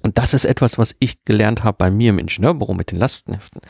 Und 0.02 0.17
das 0.17 0.34
ist 0.34 0.46
etwas, 0.46 0.78
was 0.78 0.96
ich 1.00 1.24
gelernt 1.24 1.63
habe 1.63 1.78
bei 1.78 1.89
mir 1.89 2.10
im 2.10 2.19
Ingenieurbüro 2.19 2.74
mit 2.74 2.91
den 2.91 3.00
Lastenheften. 3.00 3.62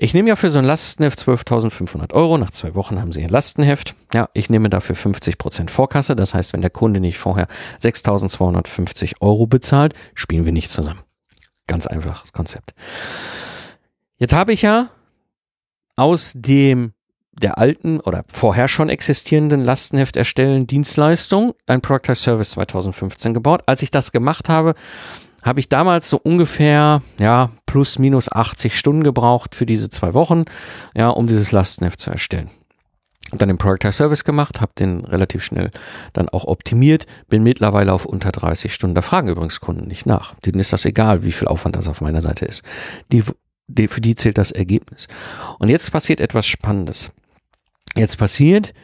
Ich 0.00 0.14
nehme 0.14 0.28
ja 0.28 0.36
für 0.36 0.48
so 0.48 0.60
ein 0.60 0.64
Lastenheft 0.64 1.18
12.500 1.18 2.14
Euro. 2.14 2.38
Nach 2.38 2.52
zwei 2.52 2.76
Wochen 2.76 3.00
haben 3.00 3.10
Sie 3.10 3.20
Ihr 3.20 3.28
Lastenheft. 3.28 3.96
Ja, 4.14 4.28
ich 4.32 4.48
nehme 4.48 4.70
dafür 4.70 4.94
50 4.94 5.38
Prozent 5.38 5.72
Vorkasse. 5.72 6.14
Das 6.14 6.34
heißt, 6.34 6.52
wenn 6.52 6.60
der 6.60 6.70
Kunde 6.70 7.00
nicht 7.00 7.18
vorher 7.18 7.48
6.250 7.80 9.14
Euro 9.20 9.48
bezahlt, 9.48 9.94
spielen 10.14 10.44
wir 10.44 10.52
nicht 10.52 10.70
zusammen. 10.70 11.00
Ganz 11.66 11.88
einfaches 11.88 12.32
Konzept. 12.32 12.74
Jetzt 14.18 14.34
habe 14.34 14.52
ich 14.52 14.62
ja 14.62 14.88
aus 15.96 16.32
dem 16.36 16.92
der 17.32 17.58
alten 17.58 18.00
oder 18.00 18.24
vorher 18.28 18.68
schon 18.68 18.88
existierenden 18.88 19.64
Lastenheft 19.64 20.16
erstellen 20.16 20.66
Dienstleistung 20.66 21.54
ein 21.66 21.80
Productize 21.80 22.22
Service 22.22 22.52
2015 22.52 23.34
gebaut. 23.34 23.62
Als 23.66 23.82
ich 23.82 23.90
das 23.90 24.12
gemacht 24.12 24.48
habe, 24.48 24.74
habe 25.42 25.60
ich 25.60 25.68
damals 25.68 26.10
so 26.10 26.18
ungefähr, 26.18 27.02
ja, 27.18 27.50
plus 27.66 27.98
minus 27.98 28.30
80 28.30 28.78
Stunden 28.78 29.04
gebraucht 29.04 29.54
für 29.54 29.66
diese 29.66 29.88
zwei 29.90 30.14
Wochen, 30.14 30.44
ja, 30.94 31.08
um 31.08 31.26
dieses 31.26 31.52
Lastenheft 31.52 32.00
zu 32.00 32.10
erstellen. 32.10 32.50
Hab 33.30 33.38
dann 33.38 33.48
den 33.48 33.58
Productize 33.58 33.92
Service 33.92 34.24
gemacht, 34.24 34.60
habe 34.60 34.72
den 34.78 35.04
relativ 35.04 35.44
schnell 35.44 35.70
dann 36.14 36.28
auch 36.30 36.46
optimiert, 36.46 37.06
bin 37.28 37.42
mittlerweile 37.42 37.92
auf 37.92 38.06
unter 38.06 38.32
30 38.32 38.72
Stunden. 38.72 38.94
Da 38.94 39.02
fragen 39.02 39.28
übrigens 39.28 39.60
Kunden 39.60 39.86
nicht 39.86 40.06
nach. 40.06 40.34
Denen 40.40 40.60
ist 40.60 40.72
das 40.72 40.86
egal, 40.86 41.24
wie 41.24 41.32
viel 41.32 41.46
Aufwand 41.46 41.76
das 41.76 41.88
auf 41.88 42.00
meiner 42.00 42.22
Seite 42.22 42.46
ist. 42.46 42.62
Die, 43.12 43.22
die, 43.66 43.88
für 43.88 44.00
die 44.00 44.14
zählt 44.14 44.38
das 44.38 44.50
Ergebnis. 44.50 45.08
Und 45.58 45.68
jetzt 45.68 45.92
passiert 45.92 46.20
etwas 46.20 46.46
Spannendes 46.46 47.12
jetzt 47.98 48.16
passiert, 48.16 48.74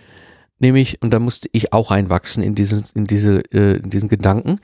nämlich, 0.58 1.00
und 1.02 1.10
da 1.10 1.18
musste 1.18 1.48
ich 1.52 1.72
auch 1.72 1.90
reinwachsen 1.90 2.42
in, 2.42 2.54
diesen, 2.54 2.84
in, 2.94 3.06
diese, 3.06 3.42
äh, 3.52 3.76
in 3.76 3.90
diesen 3.90 4.08
Gedanken, 4.08 4.60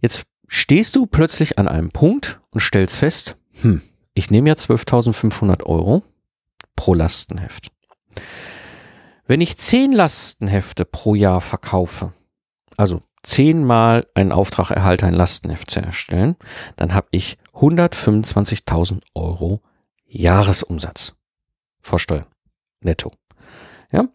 jetzt 0.00 0.24
stehst 0.46 0.96
du 0.96 1.06
plötzlich 1.06 1.58
an 1.58 1.68
einem 1.68 1.90
Punkt 1.90 2.40
und 2.50 2.60
stellst 2.60 2.96
fest, 2.96 3.36
hm, 3.60 3.82
ich 4.14 4.30
nehme 4.30 4.48
ja 4.48 4.54
12.500 4.54 5.64
Euro 5.64 6.02
pro 6.76 6.94
Lastenheft. 6.94 7.70
Wenn 9.26 9.40
ich 9.40 9.56
zehn 9.56 9.92
Lastenhefte 9.92 10.84
pro 10.84 11.14
Jahr 11.14 11.40
verkaufe, 11.40 12.12
also 12.76 13.02
zehnmal 13.22 14.06
einen 14.14 14.32
Auftrag 14.32 14.70
erhalte, 14.70 15.06
ein 15.06 15.14
Lastenheft 15.14 15.70
zu 15.70 15.80
erstellen, 15.80 16.36
dann 16.76 16.92
habe 16.94 17.08
ich 17.12 17.38
125.000 17.54 19.00
Euro 19.14 19.62
Jahresumsatz 20.06 21.14
vor 21.80 21.98
Steuern. 21.98 22.26
Netto. 22.80 23.12
Ja? 23.92 24.08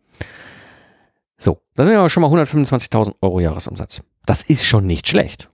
So, 1.37 1.61
das 1.75 1.87
sind 1.87 1.95
ja 1.95 2.09
schon 2.09 2.21
mal 2.21 2.31
125.000 2.31 3.15
Euro 3.21 3.39
Jahresumsatz. 3.39 4.01
Das 4.25 4.43
ist 4.43 4.65
schon 4.65 4.85
nicht 4.85 5.07
schlecht. 5.07 5.49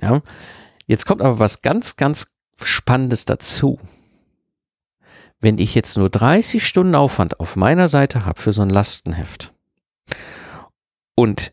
Ja? 0.00 0.22
Jetzt 0.86 1.06
kommt 1.06 1.22
aber 1.22 1.38
was 1.38 1.62
ganz, 1.62 1.96
ganz 1.96 2.32
Spannendes 2.62 3.24
dazu. 3.24 3.78
Wenn 5.40 5.58
ich 5.58 5.74
jetzt 5.74 5.96
nur 5.96 6.08
30 6.08 6.66
Stunden 6.66 6.94
Aufwand 6.94 7.40
auf 7.40 7.56
meiner 7.56 7.88
Seite 7.88 8.24
habe 8.24 8.40
für 8.40 8.52
so 8.52 8.62
ein 8.62 8.70
Lastenheft 8.70 9.52
und 11.14 11.52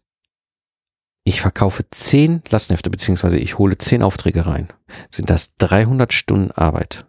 ich 1.25 1.41
verkaufe 1.41 1.89
10 1.89 2.43
Lastenhefte, 2.49 2.89
beziehungsweise 2.89 3.37
ich 3.37 3.57
hole 3.57 3.77
10 3.77 4.03
Aufträge 4.03 4.45
rein, 4.45 4.69
sind 5.09 5.29
das 5.29 5.55
300 5.57 6.13
Stunden 6.13 6.51
Arbeit 6.51 7.05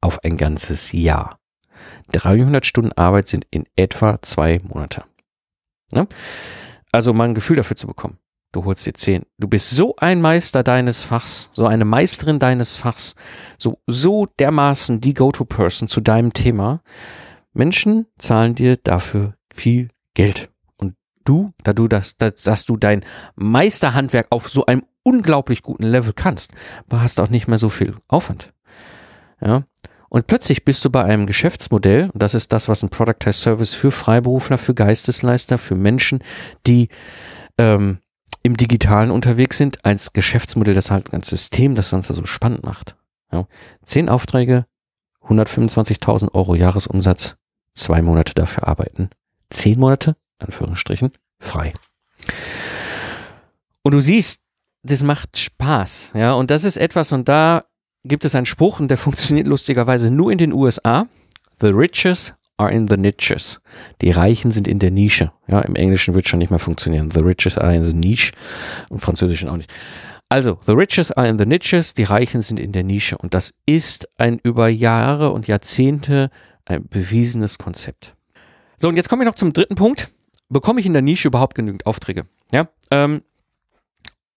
auf 0.00 0.22
ein 0.24 0.36
ganzes 0.36 0.92
Jahr. 0.92 1.38
300 2.12 2.64
Stunden 2.64 2.92
Arbeit 2.92 3.28
sind 3.28 3.46
in 3.50 3.66
etwa 3.76 4.20
zwei 4.22 4.60
Monate. 4.62 5.04
Ne? 5.92 6.06
Also 6.92 7.12
mal 7.12 7.24
ein 7.24 7.34
Gefühl 7.34 7.56
dafür 7.56 7.76
zu 7.76 7.86
bekommen. 7.86 8.18
Du 8.58 8.64
holst 8.64 8.86
dir 8.86 8.94
zehn. 8.94 9.24
Du 9.38 9.46
bist 9.46 9.70
so 9.70 9.94
ein 9.98 10.20
Meister 10.20 10.64
deines 10.64 11.04
Fachs, 11.04 11.48
so 11.52 11.66
eine 11.66 11.84
Meisterin 11.84 12.40
deines 12.40 12.74
Fachs, 12.74 13.14
so, 13.56 13.78
so 13.86 14.26
dermaßen 14.40 15.00
die 15.00 15.14
Go-To-Person 15.14 15.86
zu 15.86 16.00
deinem 16.00 16.32
Thema. 16.32 16.82
Menschen 17.52 18.06
zahlen 18.18 18.56
dir 18.56 18.76
dafür 18.76 19.34
viel 19.54 19.90
Geld. 20.14 20.50
Und 20.76 20.96
du, 21.24 21.52
da 21.62 21.72
du 21.72 21.86
das, 21.86 22.16
dass 22.16 22.64
du 22.64 22.76
dein 22.76 23.04
Meisterhandwerk 23.36 24.26
auf 24.30 24.48
so 24.48 24.66
einem 24.66 24.82
unglaublich 25.04 25.62
guten 25.62 25.84
Level 25.84 26.12
kannst, 26.12 26.52
hast 26.90 27.20
auch 27.20 27.30
nicht 27.30 27.46
mehr 27.46 27.58
so 27.58 27.68
viel 27.68 27.94
Aufwand. 28.08 28.52
Ja, 29.40 29.62
und 30.08 30.26
plötzlich 30.26 30.64
bist 30.64 30.84
du 30.84 30.90
bei 30.90 31.04
einem 31.04 31.26
Geschäftsmodell, 31.26 32.10
und 32.12 32.20
das 32.20 32.34
ist 32.34 32.52
das, 32.52 32.68
was 32.68 32.82
ein 32.82 32.88
Productized 32.88 33.40
Service 33.40 33.72
für 33.72 33.92
Freiberufler, 33.92 34.58
für 34.58 34.74
Geistesleister, 34.74 35.58
für 35.58 35.76
Menschen, 35.76 36.24
die 36.66 36.88
ähm, 37.56 37.98
im 38.42 38.56
Digitalen 38.56 39.10
unterwegs 39.10 39.58
sind, 39.58 39.84
als 39.84 40.12
Geschäftsmodell, 40.12 40.74
das 40.74 40.90
halt 40.90 41.10
ganzes 41.10 41.30
System, 41.30 41.74
das 41.74 41.90
Ganze 41.90 42.14
so 42.14 42.24
spannend 42.24 42.64
macht. 42.64 42.96
Ja. 43.32 43.46
Zehn 43.84 44.08
Aufträge, 44.08 44.66
125.000 45.22 46.32
Euro 46.34 46.54
Jahresumsatz, 46.54 47.36
zwei 47.74 48.02
Monate 48.02 48.34
dafür 48.34 48.66
arbeiten, 48.66 49.10
zehn 49.50 49.78
Monate, 49.78 50.16
Anführungsstrichen, 50.38 51.12
frei. 51.38 51.72
Und 53.82 53.92
du 53.92 54.00
siehst, 54.00 54.42
das 54.82 55.02
macht 55.02 55.36
Spaß, 55.36 56.12
ja, 56.14 56.32
und 56.32 56.50
das 56.50 56.64
ist 56.64 56.76
etwas, 56.76 57.12
und 57.12 57.28
da 57.28 57.64
gibt 58.04 58.24
es 58.24 58.34
einen 58.34 58.46
Spruch 58.46 58.80
und 58.80 58.88
der 58.88 58.98
funktioniert 58.98 59.46
lustigerweise 59.46 60.10
nur 60.10 60.32
in 60.32 60.38
den 60.38 60.52
USA. 60.52 61.06
The 61.60 61.68
riches 61.68 62.34
are 62.58 62.70
in 62.70 62.86
the 62.88 62.96
niches. 62.96 63.60
Die 64.02 64.10
Reichen 64.10 64.50
sind 64.50 64.68
in 64.68 64.78
der 64.78 64.90
Nische. 64.90 65.32
Ja, 65.46 65.60
im 65.60 65.76
Englischen 65.76 66.14
wird 66.14 66.28
schon 66.28 66.40
nicht 66.40 66.50
mehr 66.50 66.58
funktionieren. 66.58 67.10
The 67.10 67.20
riches 67.20 67.56
are 67.56 67.74
in 67.74 67.82
the 67.82 67.94
niche. 67.94 68.32
Im 68.90 68.98
Französischen 68.98 69.48
auch 69.48 69.56
nicht. 69.56 69.72
Also, 70.28 70.58
the 70.66 70.72
riches 70.72 71.10
are 71.12 71.26
in 71.26 71.38
the 71.38 71.46
niches. 71.46 71.94
Die 71.94 72.02
Reichen 72.02 72.42
sind 72.42 72.60
in 72.60 72.72
der 72.72 72.84
Nische. 72.84 73.16
Und 73.16 73.32
das 73.32 73.54
ist 73.64 74.08
ein 74.18 74.38
über 74.42 74.68
Jahre 74.68 75.30
und 75.30 75.46
Jahrzehnte 75.46 76.30
ein 76.66 76.86
bewiesenes 76.86 77.56
Konzept. 77.56 78.14
So, 78.76 78.88
und 78.88 78.96
jetzt 78.96 79.08
komme 79.08 79.22
ich 79.22 79.26
noch 79.26 79.34
zum 79.34 79.52
dritten 79.52 79.74
Punkt. 79.74 80.12
Bekomme 80.50 80.80
ich 80.80 80.86
in 80.86 80.92
der 80.92 81.02
Nische 81.02 81.28
überhaupt 81.28 81.54
genügend 81.54 81.86
Aufträge? 81.86 82.26
Ja, 82.52 82.68
ähm, 82.90 83.22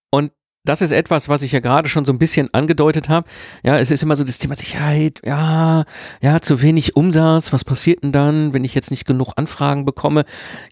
und 0.10 0.32
das 0.64 0.82
ist 0.82 0.92
etwas, 0.92 1.28
was 1.28 1.42
ich 1.42 1.52
ja 1.52 1.60
gerade 1.60 1.90
schon 1.90 2.06
so 2.06 2.14
ein 2.14 2.20
bisschen 2.20 2.54
angedeutet 2.54 3.10
habe. 3.10 3.28
Ja, 3.64 3.80
es 3.80 3.90
ist 3.90 4.04
immer 4.04 4.16
so 4.16 4.24
das 4.24 4.38
Thema 4.38 4.56
Sicherheit, 4.56 5.20
ja, 5.26 5.86
ja, 6.22 6.42
zu 6.42 6.62
wenig 6.62 6.96
Umsatz, 6.96 7.52
was 7.52 7.66
passiert 7.66 8.04
denn 8.04 8.12
dann, 8.12 8.54
wenn 8.54 8.64
ich 8.64 8.76
jetzt 8.76 8.92
nicht 8.92 9.06
genug 9.06 9.34
Anfragen 9.38 9.86
bekomme? 9.86 10.26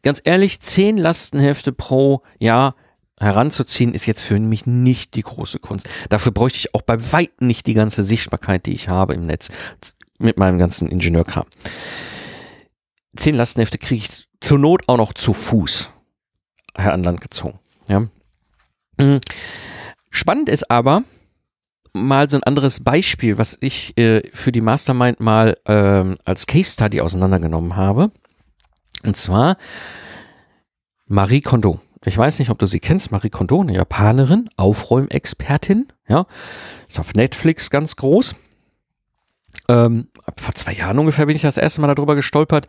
Ganz 0.04 0.22
ehrlich, 0.24 0.62
zehn 0.62 0.98
Lastenhefte 0.98 1.72
pro 1.72 2.22
Jahr 2.40 2.76
heranzuziehen, 3.20 3.94
ist 3.94 4.06
jetzt 4.06 4.22
für 4.22 4.40
mich 4.40 4.66
nicht 4.66 5.16
die 5.16 5.24
große 5.24 5.60
Kunst. 5.60 5.90
Dafür 6.10 6.32
bräuchte 6.32 6.60
ich 6.60 6.76
auch 6.76 6.84
bei 6.84 7.12
weitem 7.12 7.48
nicht 7.48 7.68
die 7.68 7.74
ganze 7.74 8.04
Sichtbarkeit, 8.04 8.66
die 8.66 8.74
ich 8.74 8.90
habe 8.90 9.16
im 9.16 9.26
Netz 9.26 9.50
mit 10.20 10.38
meinem 10.38 10.58
ganzen 10.58 10.90
Ingenieurkram. 10.90 11.46
Zehn 13.18 13.36
Lastenhefte 13.36 13.78
kriege 13.78 14.06
ich 14.06 14.28
zur 14.40 14.60
Not 14.60 14.88
auch 14.88 14.98
noch 14.98 15.14
zu 15.14 15.34
Fuß 15.34 15.90
an 16.76 17.04
Land 17.04 17.22
gezogen. 17.22 17.60
Ja. 17.88 18.08
Mhm. 18.98 19.20
Spannend 20.10 20.50
ist 20.50 20.70
aber 20.70 21.04
mal 21.94 22.30
so 22.30 22.38
ein 22.38 22.44
anderes 22.44 22.84
Beispiel, 22.84 23.38
was 23.38 23.58
ich 23.62 23.98
äh, 23.98 24.22
für 24.34 24.52
die 24.52 24.62
Mastermind 24.62 25.20
mal 25.20 25.58
ähm, 25.66 26.18
als 26.26 26.48
Case 26.48 26.72
Study 26.72 27.02
auseinandergenommen 27.02 27.76
habe. 27.76 28.12
Und 29.04 29.18
zwar 29.18 29.58
Marie 31.08 31.42
Kondo. 31.42 31.80
Ich 32.06 32.18
weiß 32.18 32.40
nicht, 32.40 32.50
ob 32.50 32.60
du 32.60 32.66
sie 32.66 32.80
kennst. 32.80 33.12
Marie 33.12 33.30
Kondo, 33.30 33.62
eine 33.62 33.74
Japanerin, 33.74 34.50
Aufräumexpertin. 34.56 35.88
Ja, 36.08 36.26
ist 36.88 37.00
auf 37.00 37.14
Netflix 37.14 37.70
ganz 37.70 37.96
groß. 37.96 38.36
Ähm, 39.68 40.08
vor 40.38 40.56
zwei 40.56 40.74
Jahren 40.74 41.00
ungefähr 41.00 41.26
bin 41.26 41.36
ich 41.36 41.42
das 41.42 41.58
erste 41.58 41.82
Mal 41.82 41.94
darüber 41.94 42.16
gestolpert. 42.16 42.68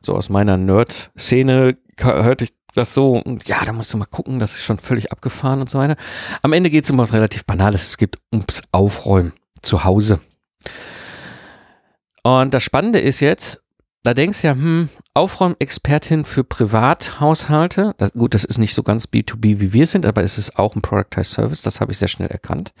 So 0.00 0.14
aus 0.14 0.28
meiner 0.28 0.56
Nerd-Szene 0.56 1.76
hörte 2.04 2.44
ich 2.44 2.54
das 2.74 2.94
so, 2.94 3.22
ja, 3.46 3.64
da 3.64 3.72
musst 3.72 3.92
du 3.92 3.98
mal 3.98 4.06
gucken, 4.06 4.38
das 4.38 4.52
ist 4.52 4.62
schon 4.62 4.78
völlig 4.78 5.10
abgefahren 5.12 5.60
und 5.60 5.68
so 5.68 5.78
weiter. 5.78 5.96
Am 6.42 6.52
Ende 6.52 6.70
geht 6.70 6.84
es 6.84 6.90
um 6.90 6.98
was 6.98 7.12
relativ 7.12 7.44
Banales. 7.44 7.88
Es 7.88 7.98
geht 7.98 8.18
ums 8.32 8.62
Aufräumen 8.72 9.32
zu 9.62 9.84
Hause. 9.84 10.20
Und 12.22 12.54
das 12.54 12.62
Spannende 12.62 13.00
ist 13.00 13.20
jetzt, 13.20 13.62
da 14.02 14.14
denkst 14.14 14.40
du 14.40 14.46
ja, 14.46 14.54
hm, 14.54 14.88
Aufräumexpertin 15.14 16.24
für 16.24 16.44
Privathaushalte. 16.44 17.94
Das, 17.98 18.12
gut, 18.12 18.34
das 18.34 18.44
ist 18.44 18.58
nicht 18.58 18.74
so 18.74 18.82
ganz 18.82 19.06
B2B 19.06 19.60
wie 19.60 19.72
wir 19.72 19.86
sind, 19.86 20.06
aber 20.06 20.22
es 20.22 20.38
ist 20.38 20.58
auch 20.58 20.74
ein 20.74 20.82
Productized 20.82 21.32
Service. 21.32 21.62
Das 21.62 21.80
habe 21.80 21.92
ich 21.92 21.98
sehr 21.98 22.08
schnell 22.08 22.28
erkannt. 22.28 22.72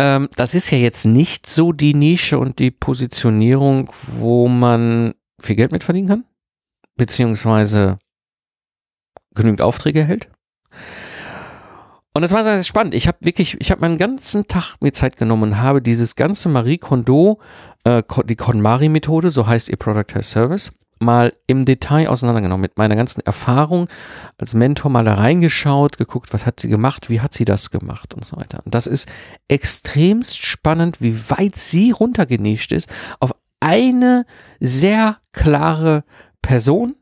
Ähm, 0.00 0.28
das 0.36 0.54
ist 0.54 0.70
ja 0.70 0.78
jetzt 0.78 1.04
nicht 1.04 1.48
so 1.48 1.72
die 1.72 1.94
Nische 1.94 2.38
und 2.38 2.58
die 2.58 2.70
Positionierung, 2.70 3.90
wo 4.02 4.48
man 4.48 5.14
viel 5.40 5.56
Geld 5.56 5.72
mit 5.72 5.84
verdienen 5.84 6.08
kann. 6.08 6.24
Beziehungsweise 6.96 7.98
genügend 9.38 9.62
Aufträge 9.62 10.00
erhält. 10.00 10.28
Und 12.14 12.22
das 12.22 12.32
war 12.32 12.42
sehr 12.42 12.62
spannend. 12.64 12.94
Ich 12.94 13.06
habe 13.06 13.18
wirklich, 13.20 13.56
ich 13.60 13.70
habe 13.70 13.80
meinen 13.80 13.96
ganzen 13.96 14.48
Tag 14.48 14.76
mir 14.80 14.92
Zeit 14.92 15.16
genommen 15.16 15.44
und 15.44 15.60
habe 15.60 15.80
dieses 15.80 16.16
ganze 16.16 16.48
Marie 16.48 16.78
Kondo, 16.78 17.40
äh, 17.84 18.02
die 18.24 18.36
KonMari-Methode, 18.36 19.30
so 19.30 19.46
heißt 19.46 19.68
ihr 19.68 19.76
Product 19.76 20.16
as 20.16 20.30
Service, 20.30 20.72
mal 20.98 21.32
im 21.46 21.64
Detail 21.64 22.08
auseinandergenommen. 22.08 22.62
Mit 22.62 22.76
meiner 22.76 22.96
ganzen 22.96 23.20
Erfahrung 23.20 23.88
als 24.36 24.54
Mentor 24.54 24.90
mal 24.90 25.04
da 25.04 25.14
reingeschaut, 25.14 25.96
geguckt, 25.96 26.32
was 26.32 26.44
hat 26.44 26.58
sie 26.60 26.68
gemacht, 26.68 27.08
wie 27.08 27.20
hat 27.20 27.34
sie 27.34 27.44
das 27.44 27.70
gemacht 27.70 28.14
und 28.14 28.24
so 28.24 28.36
weiter. 28.36 28.62
Und 28.64 28.74
das 28.74 28.86
ist 28.86 29.08
extremst 29.46 30.44
spannend, 30.44 31.00
wie 31.00 31.30
weit 31.30 31.56
sie 31.56 31.92
runtergenischt 31.92 32.72
ist 32.72 32.90
auf 33.20 33.32
eine 33.60 34.26
sehr 34.60 35.18
klare 35.32 36.04
Person 36.42 36.96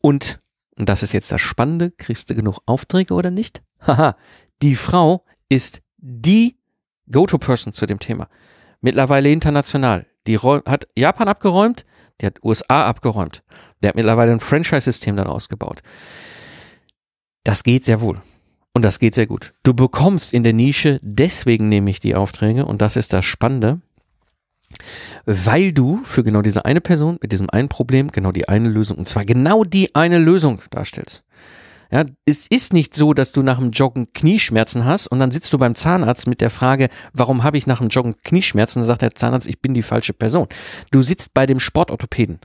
und 0.00 0.40
und 0.76 0.88
das 0.88 1.02
ist 1.02 1.12
jetzt 1.12 1.30
das 1.30 1.40
Spannende, 1.40 1.90
kriegst 1.90 2.30
du 2.30 2.34
genug 2.34 2.58
Aufträge 2.66 3.14
oder 3.14 3.30
nicht? 3.30 3.62
Haha, 3.86 4.16
die 4.62 4.76
Frau 4.76 5.24
ist 5.48 5.82
die 5.98 6.58
Go-To-Person 7.10 7.72
zu 7.72 7.86
dem 7.86 7.98
Thema. 7.98 8.28
Mittlerweile 8.80 9.30
international. 9.30 10.06
Die 10.26 10.38
hat 10.38 10.88
Japan 10.96 11.28
abgeräumt, 11.28 11.84
die 12.20 12.26
hat 12.26 12.42
USA 12.42 12.86
abgeräumt. 12.86 13.42
Der 13.82 13.88
hat 13.88 13.96
mittlerweile 13.96 14.32
ein 14.32 14.40
Franchise-System 14.40 15.16
daraus 15.16 15.48
gebaut. 15.48 15.82
Das 17.44 17.62
geht 17.62 17.84
sehr 17.84 18.00
wohl. 18.00 18.20
Und 18.72 18.82
das 18.82 18.98
geht 18.98 19.14
sehr 19.14 19.26
gut. 19.26 19.54
Du 19.62 19.72
bekommst 19.72 20.32
in 20.32 20.42
der 20.42 20.52
Nische 20.52 20.98
deswegen 21.02 21.68
nämlich 21.68 22.00
die 22.00 22.14
Aufträge 22.14 22.66
und 22.66 22.82
das 22.82 22.96
ist 22.96 23.12
das 23.12 23.24
Spannende, 23.24 23.80
weil 25.26 25.72
du 25.72 26.00
für 26.04 26.24
genau 26.24 26.42
diese 26.42 26.64
eine 26.64 26.80
Person 26.80 27.18
mit 27.20 27.32
diesem 27.32 27.50
einen 27.50 27.68
Problem 27.68 28.10
genau 28.10 28.32
die 28.32 28.48
eine 28.48 28.68
Lösung 28.68 28.98
und 28.98 29.08
zwar 29.08 29.24
genau 29.24 29.64
die 29.64 29.94
eine 29.94 30.18
Lösung 30.18 30.60
darstellst. 30.70 31.24
Ja, 31.90 32.04
es 32.24 32.48
ist 32.48 32.72
nicht 32.72 32.94
so, 32.94 33.14
dass 33.14 33.32
du 33.32 33.42
nach 33.42 33.58
dem 33.58 33.70
Joggen 33.70 34.12
Knieschmerzen 34.12 34.84
hast 34.84 35.06
und 35.06 35.20
dann 35.20 35.30
sitzt 35.30 35.52
du 35.52 35.58
beim 35.58 35.74
Zahnarzt 35.74 36.26
mit 36.26 36.40
der 36.40 36.50
Frage, 36.50 36.88
warum 37.12 37.44
habe 37.44 37.56
ich 37.56 37.66
nach 37.66 37.78
dem 37.78 37.88
Joggen 37.88 38.16
Knieschmerzen? 38.22 38.78
Und 38.78 38.82
dann 38.82 38.88
sagt 38.88 39.02
der 39.02 39.14
Zahnarzt, 39.14 39.46
ich 39.46 39.60
bin 39.60 39.74
die 39.74 39.82
falsche 39.82 40.12
Person. 40.12 40.48
Du 40.90 41.02
sitzt 41.02 41.34
bei 41.34 41.46
dem 41.46 41.60
Sportorthopäden 41.60 42.40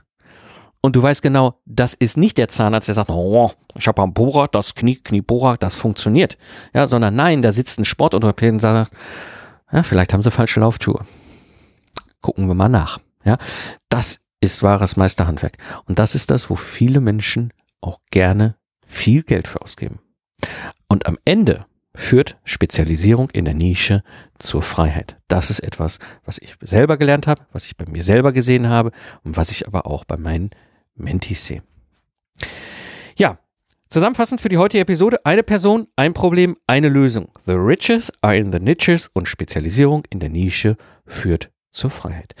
und 0.82 0.96
du 0.96 1.02
weißt 1.02 1.22
genau, 1.22 1.60
das 1.66 1.94
ist 1.94 2.16
nicht 2.16 2.38
der 2.38 2.48
Zahnarzt, 2.48 2.88
der 2.88 2.94
sagt, 2.94 3.10
oh, 3.10 3.50
ich 3.74 3.86
habe 3.86 4.02
am 4.02 4.14
Bohrer, 4.14 4.46
das 4.46 4.74
Knie, 4.74 4.96
Kniebohrer, 4.96 5.56
das 5.56 5.74
funktioniert. 5.74 6.38
Ja, 6.72 6.86
sondern 6.86 7.14
nein, 7.14 7.42
da 7.42 7.52
sitzt 7.52 7.78
ein 7.78 7.84
Sportorthopäden 7.84 8.54
und 8.54 8.60
sagt, 8.60 8.92
ja, 9.72 9.82
vielleicht 9.82 10.12
haben 10.12 10.22
sie 10.22 10.30
falsche 10.30 10.60
Lauftour. 10.60 11.04
Gucken 12.20 12.48
wir 12.48 12.54
mal 12.54 12.68
nach. 12.68 12.98
Ja, 13.24 13.36
das 13.88 14.20
ist 14.40 14.62
wahres 14.62 14.96
Meisterhandwerk. 14.96 15.58
Und 15.84 15.98
das 15.98 16.14
ist 16.14 16.30
das, 16.30 16.50
wo 16.50 16.56
viele 16.56 17.00
Menschen 17.00 17.52
auch 17.80 18.00
gerne 18.10 18.56
viel 18.86 19.22
Geld 19.22 19.48
für 19.48 19.60
ausgeben. 19.60 20.00
Und 20.88 21.06
am 21.06 21.18
Ende 21.24 21.66
führt 21.94 22.38
Spezialisierung 22.44 23.30
in 23.30 23.44
der 23.44 23.54
Nische 23.54 24.02
zur 24.38 24.62
Freiheit. 24.62 25.18
Das 25.28 25.50
ist 25.50 25.60
etwas, 25.60 25.98
was 26.24 26.38
ich 26.38 26.56
selber 26.62 26.96
gelernt 26.96 27.26
habe, 27.26 27.46
was 27.52 27.66
ich 27.66 27.76
bei 27.76 27.84
mir 27.86 28.02
selber 28.02 28.32
gesehen 28.32 28.68
habe 28.68 28.92
und 29.24 29.36
was 29.36 29.50
ich 29.50 29.66
aber 29.66 29.86
auch 29.86 30.04
bei 30.04 30.16
meinen 30.16 30.50
Mentis 30.94 31.46
sehe. 31.46 31.62
Ja, 33.16 33.38
zusammenfassend 33.88 34.40
für 34.40 34.48
die 34.48 34.58
heutige 34.58 34.82
Episode, 34.82 35.24
eine 35.24 35.42
Person, 35.42 35.88
ein 35.96 36.14
Problem, 36.14 36.56
eine 36.66 36.88
Lösung. 36.88 37.28
The 37.44 37.52
riches 37.52 38.12
are 38.22 38.36
in 38.36 38.52
the 38.52 38.60
niches 38.60 39.10
und 39.12 39.28
Spezialisierung 39.28 40.04
in 40.10 40.20
der 40.20 40.30
Nische 40.30 40.76
führt 41.06 41.50
zur 41.70 41.90
Freiheit. 41.90 42.34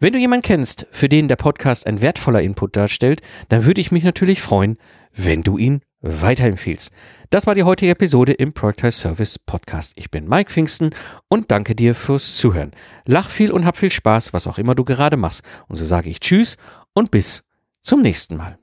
Wenn 0.00 0.12
du 0.12 0.18
jemanden 0.18 0.44
kennst, 0.44 0.86
für 0.90 1.08
den 1.08 1.28
der 1.28 1.36
Podcast 1.36 1.86
ein 1.86 2.00
wertvoller 2.00 2.42
Input 2.42 2.76
darstellt, 2.76 3.20
dann 3.48 3.64
würde 3.64 3.80
ich 3.80 3.92
mich 3.92 4.04
natürlich 4.04 4.40
freuen, 4.40 4.78
wenn 5.12 5.42
du 5.42 5.58
ihn 5.58 5.82
weiterempfiehlst. 6.00 6.92
Das 7.30 7.46
war 7.46 7.54
die 7.54 7.64
heutige 7.64 7.92
Episode 7.92 8.32
im 8.32 8.52
Project 8.52 8.92
Service 8.92 9.38
Podcast. 9.38 9.92
Ich 9.96 10.10
bin 10.10 10.28
Mike 10.28 10.50
Pfingsten 10.50 10.90
und 11.28 11.50
danke 11.50 11.74
dir 11.74 11.94
fürs 11.94 12.36
Zuhören. 12.36 12.70
Lach 13.04 13.28
viel 13.28 13.50
und 13.50 13.66
hab 13.66 13.76
viel 13.76 13.90
Spaß, 13.90 14.32
was 14.32 14.46
auch 14.46 14.58
immer 14.58 14.74
du 14.74 14.84
gerade 14.84 15.16
machst. 15.16 15.42
Und 15.66 15.76
so 15.76 15.84
sage 15.84 16.08
ich 16.08 16.20
Tschüss 16.20 16.56
und 16.94 17.10
bis 17.10 17.42
zum 17.80 18.00
nächsten 18.00 18.36
Mal. 18.36 18.58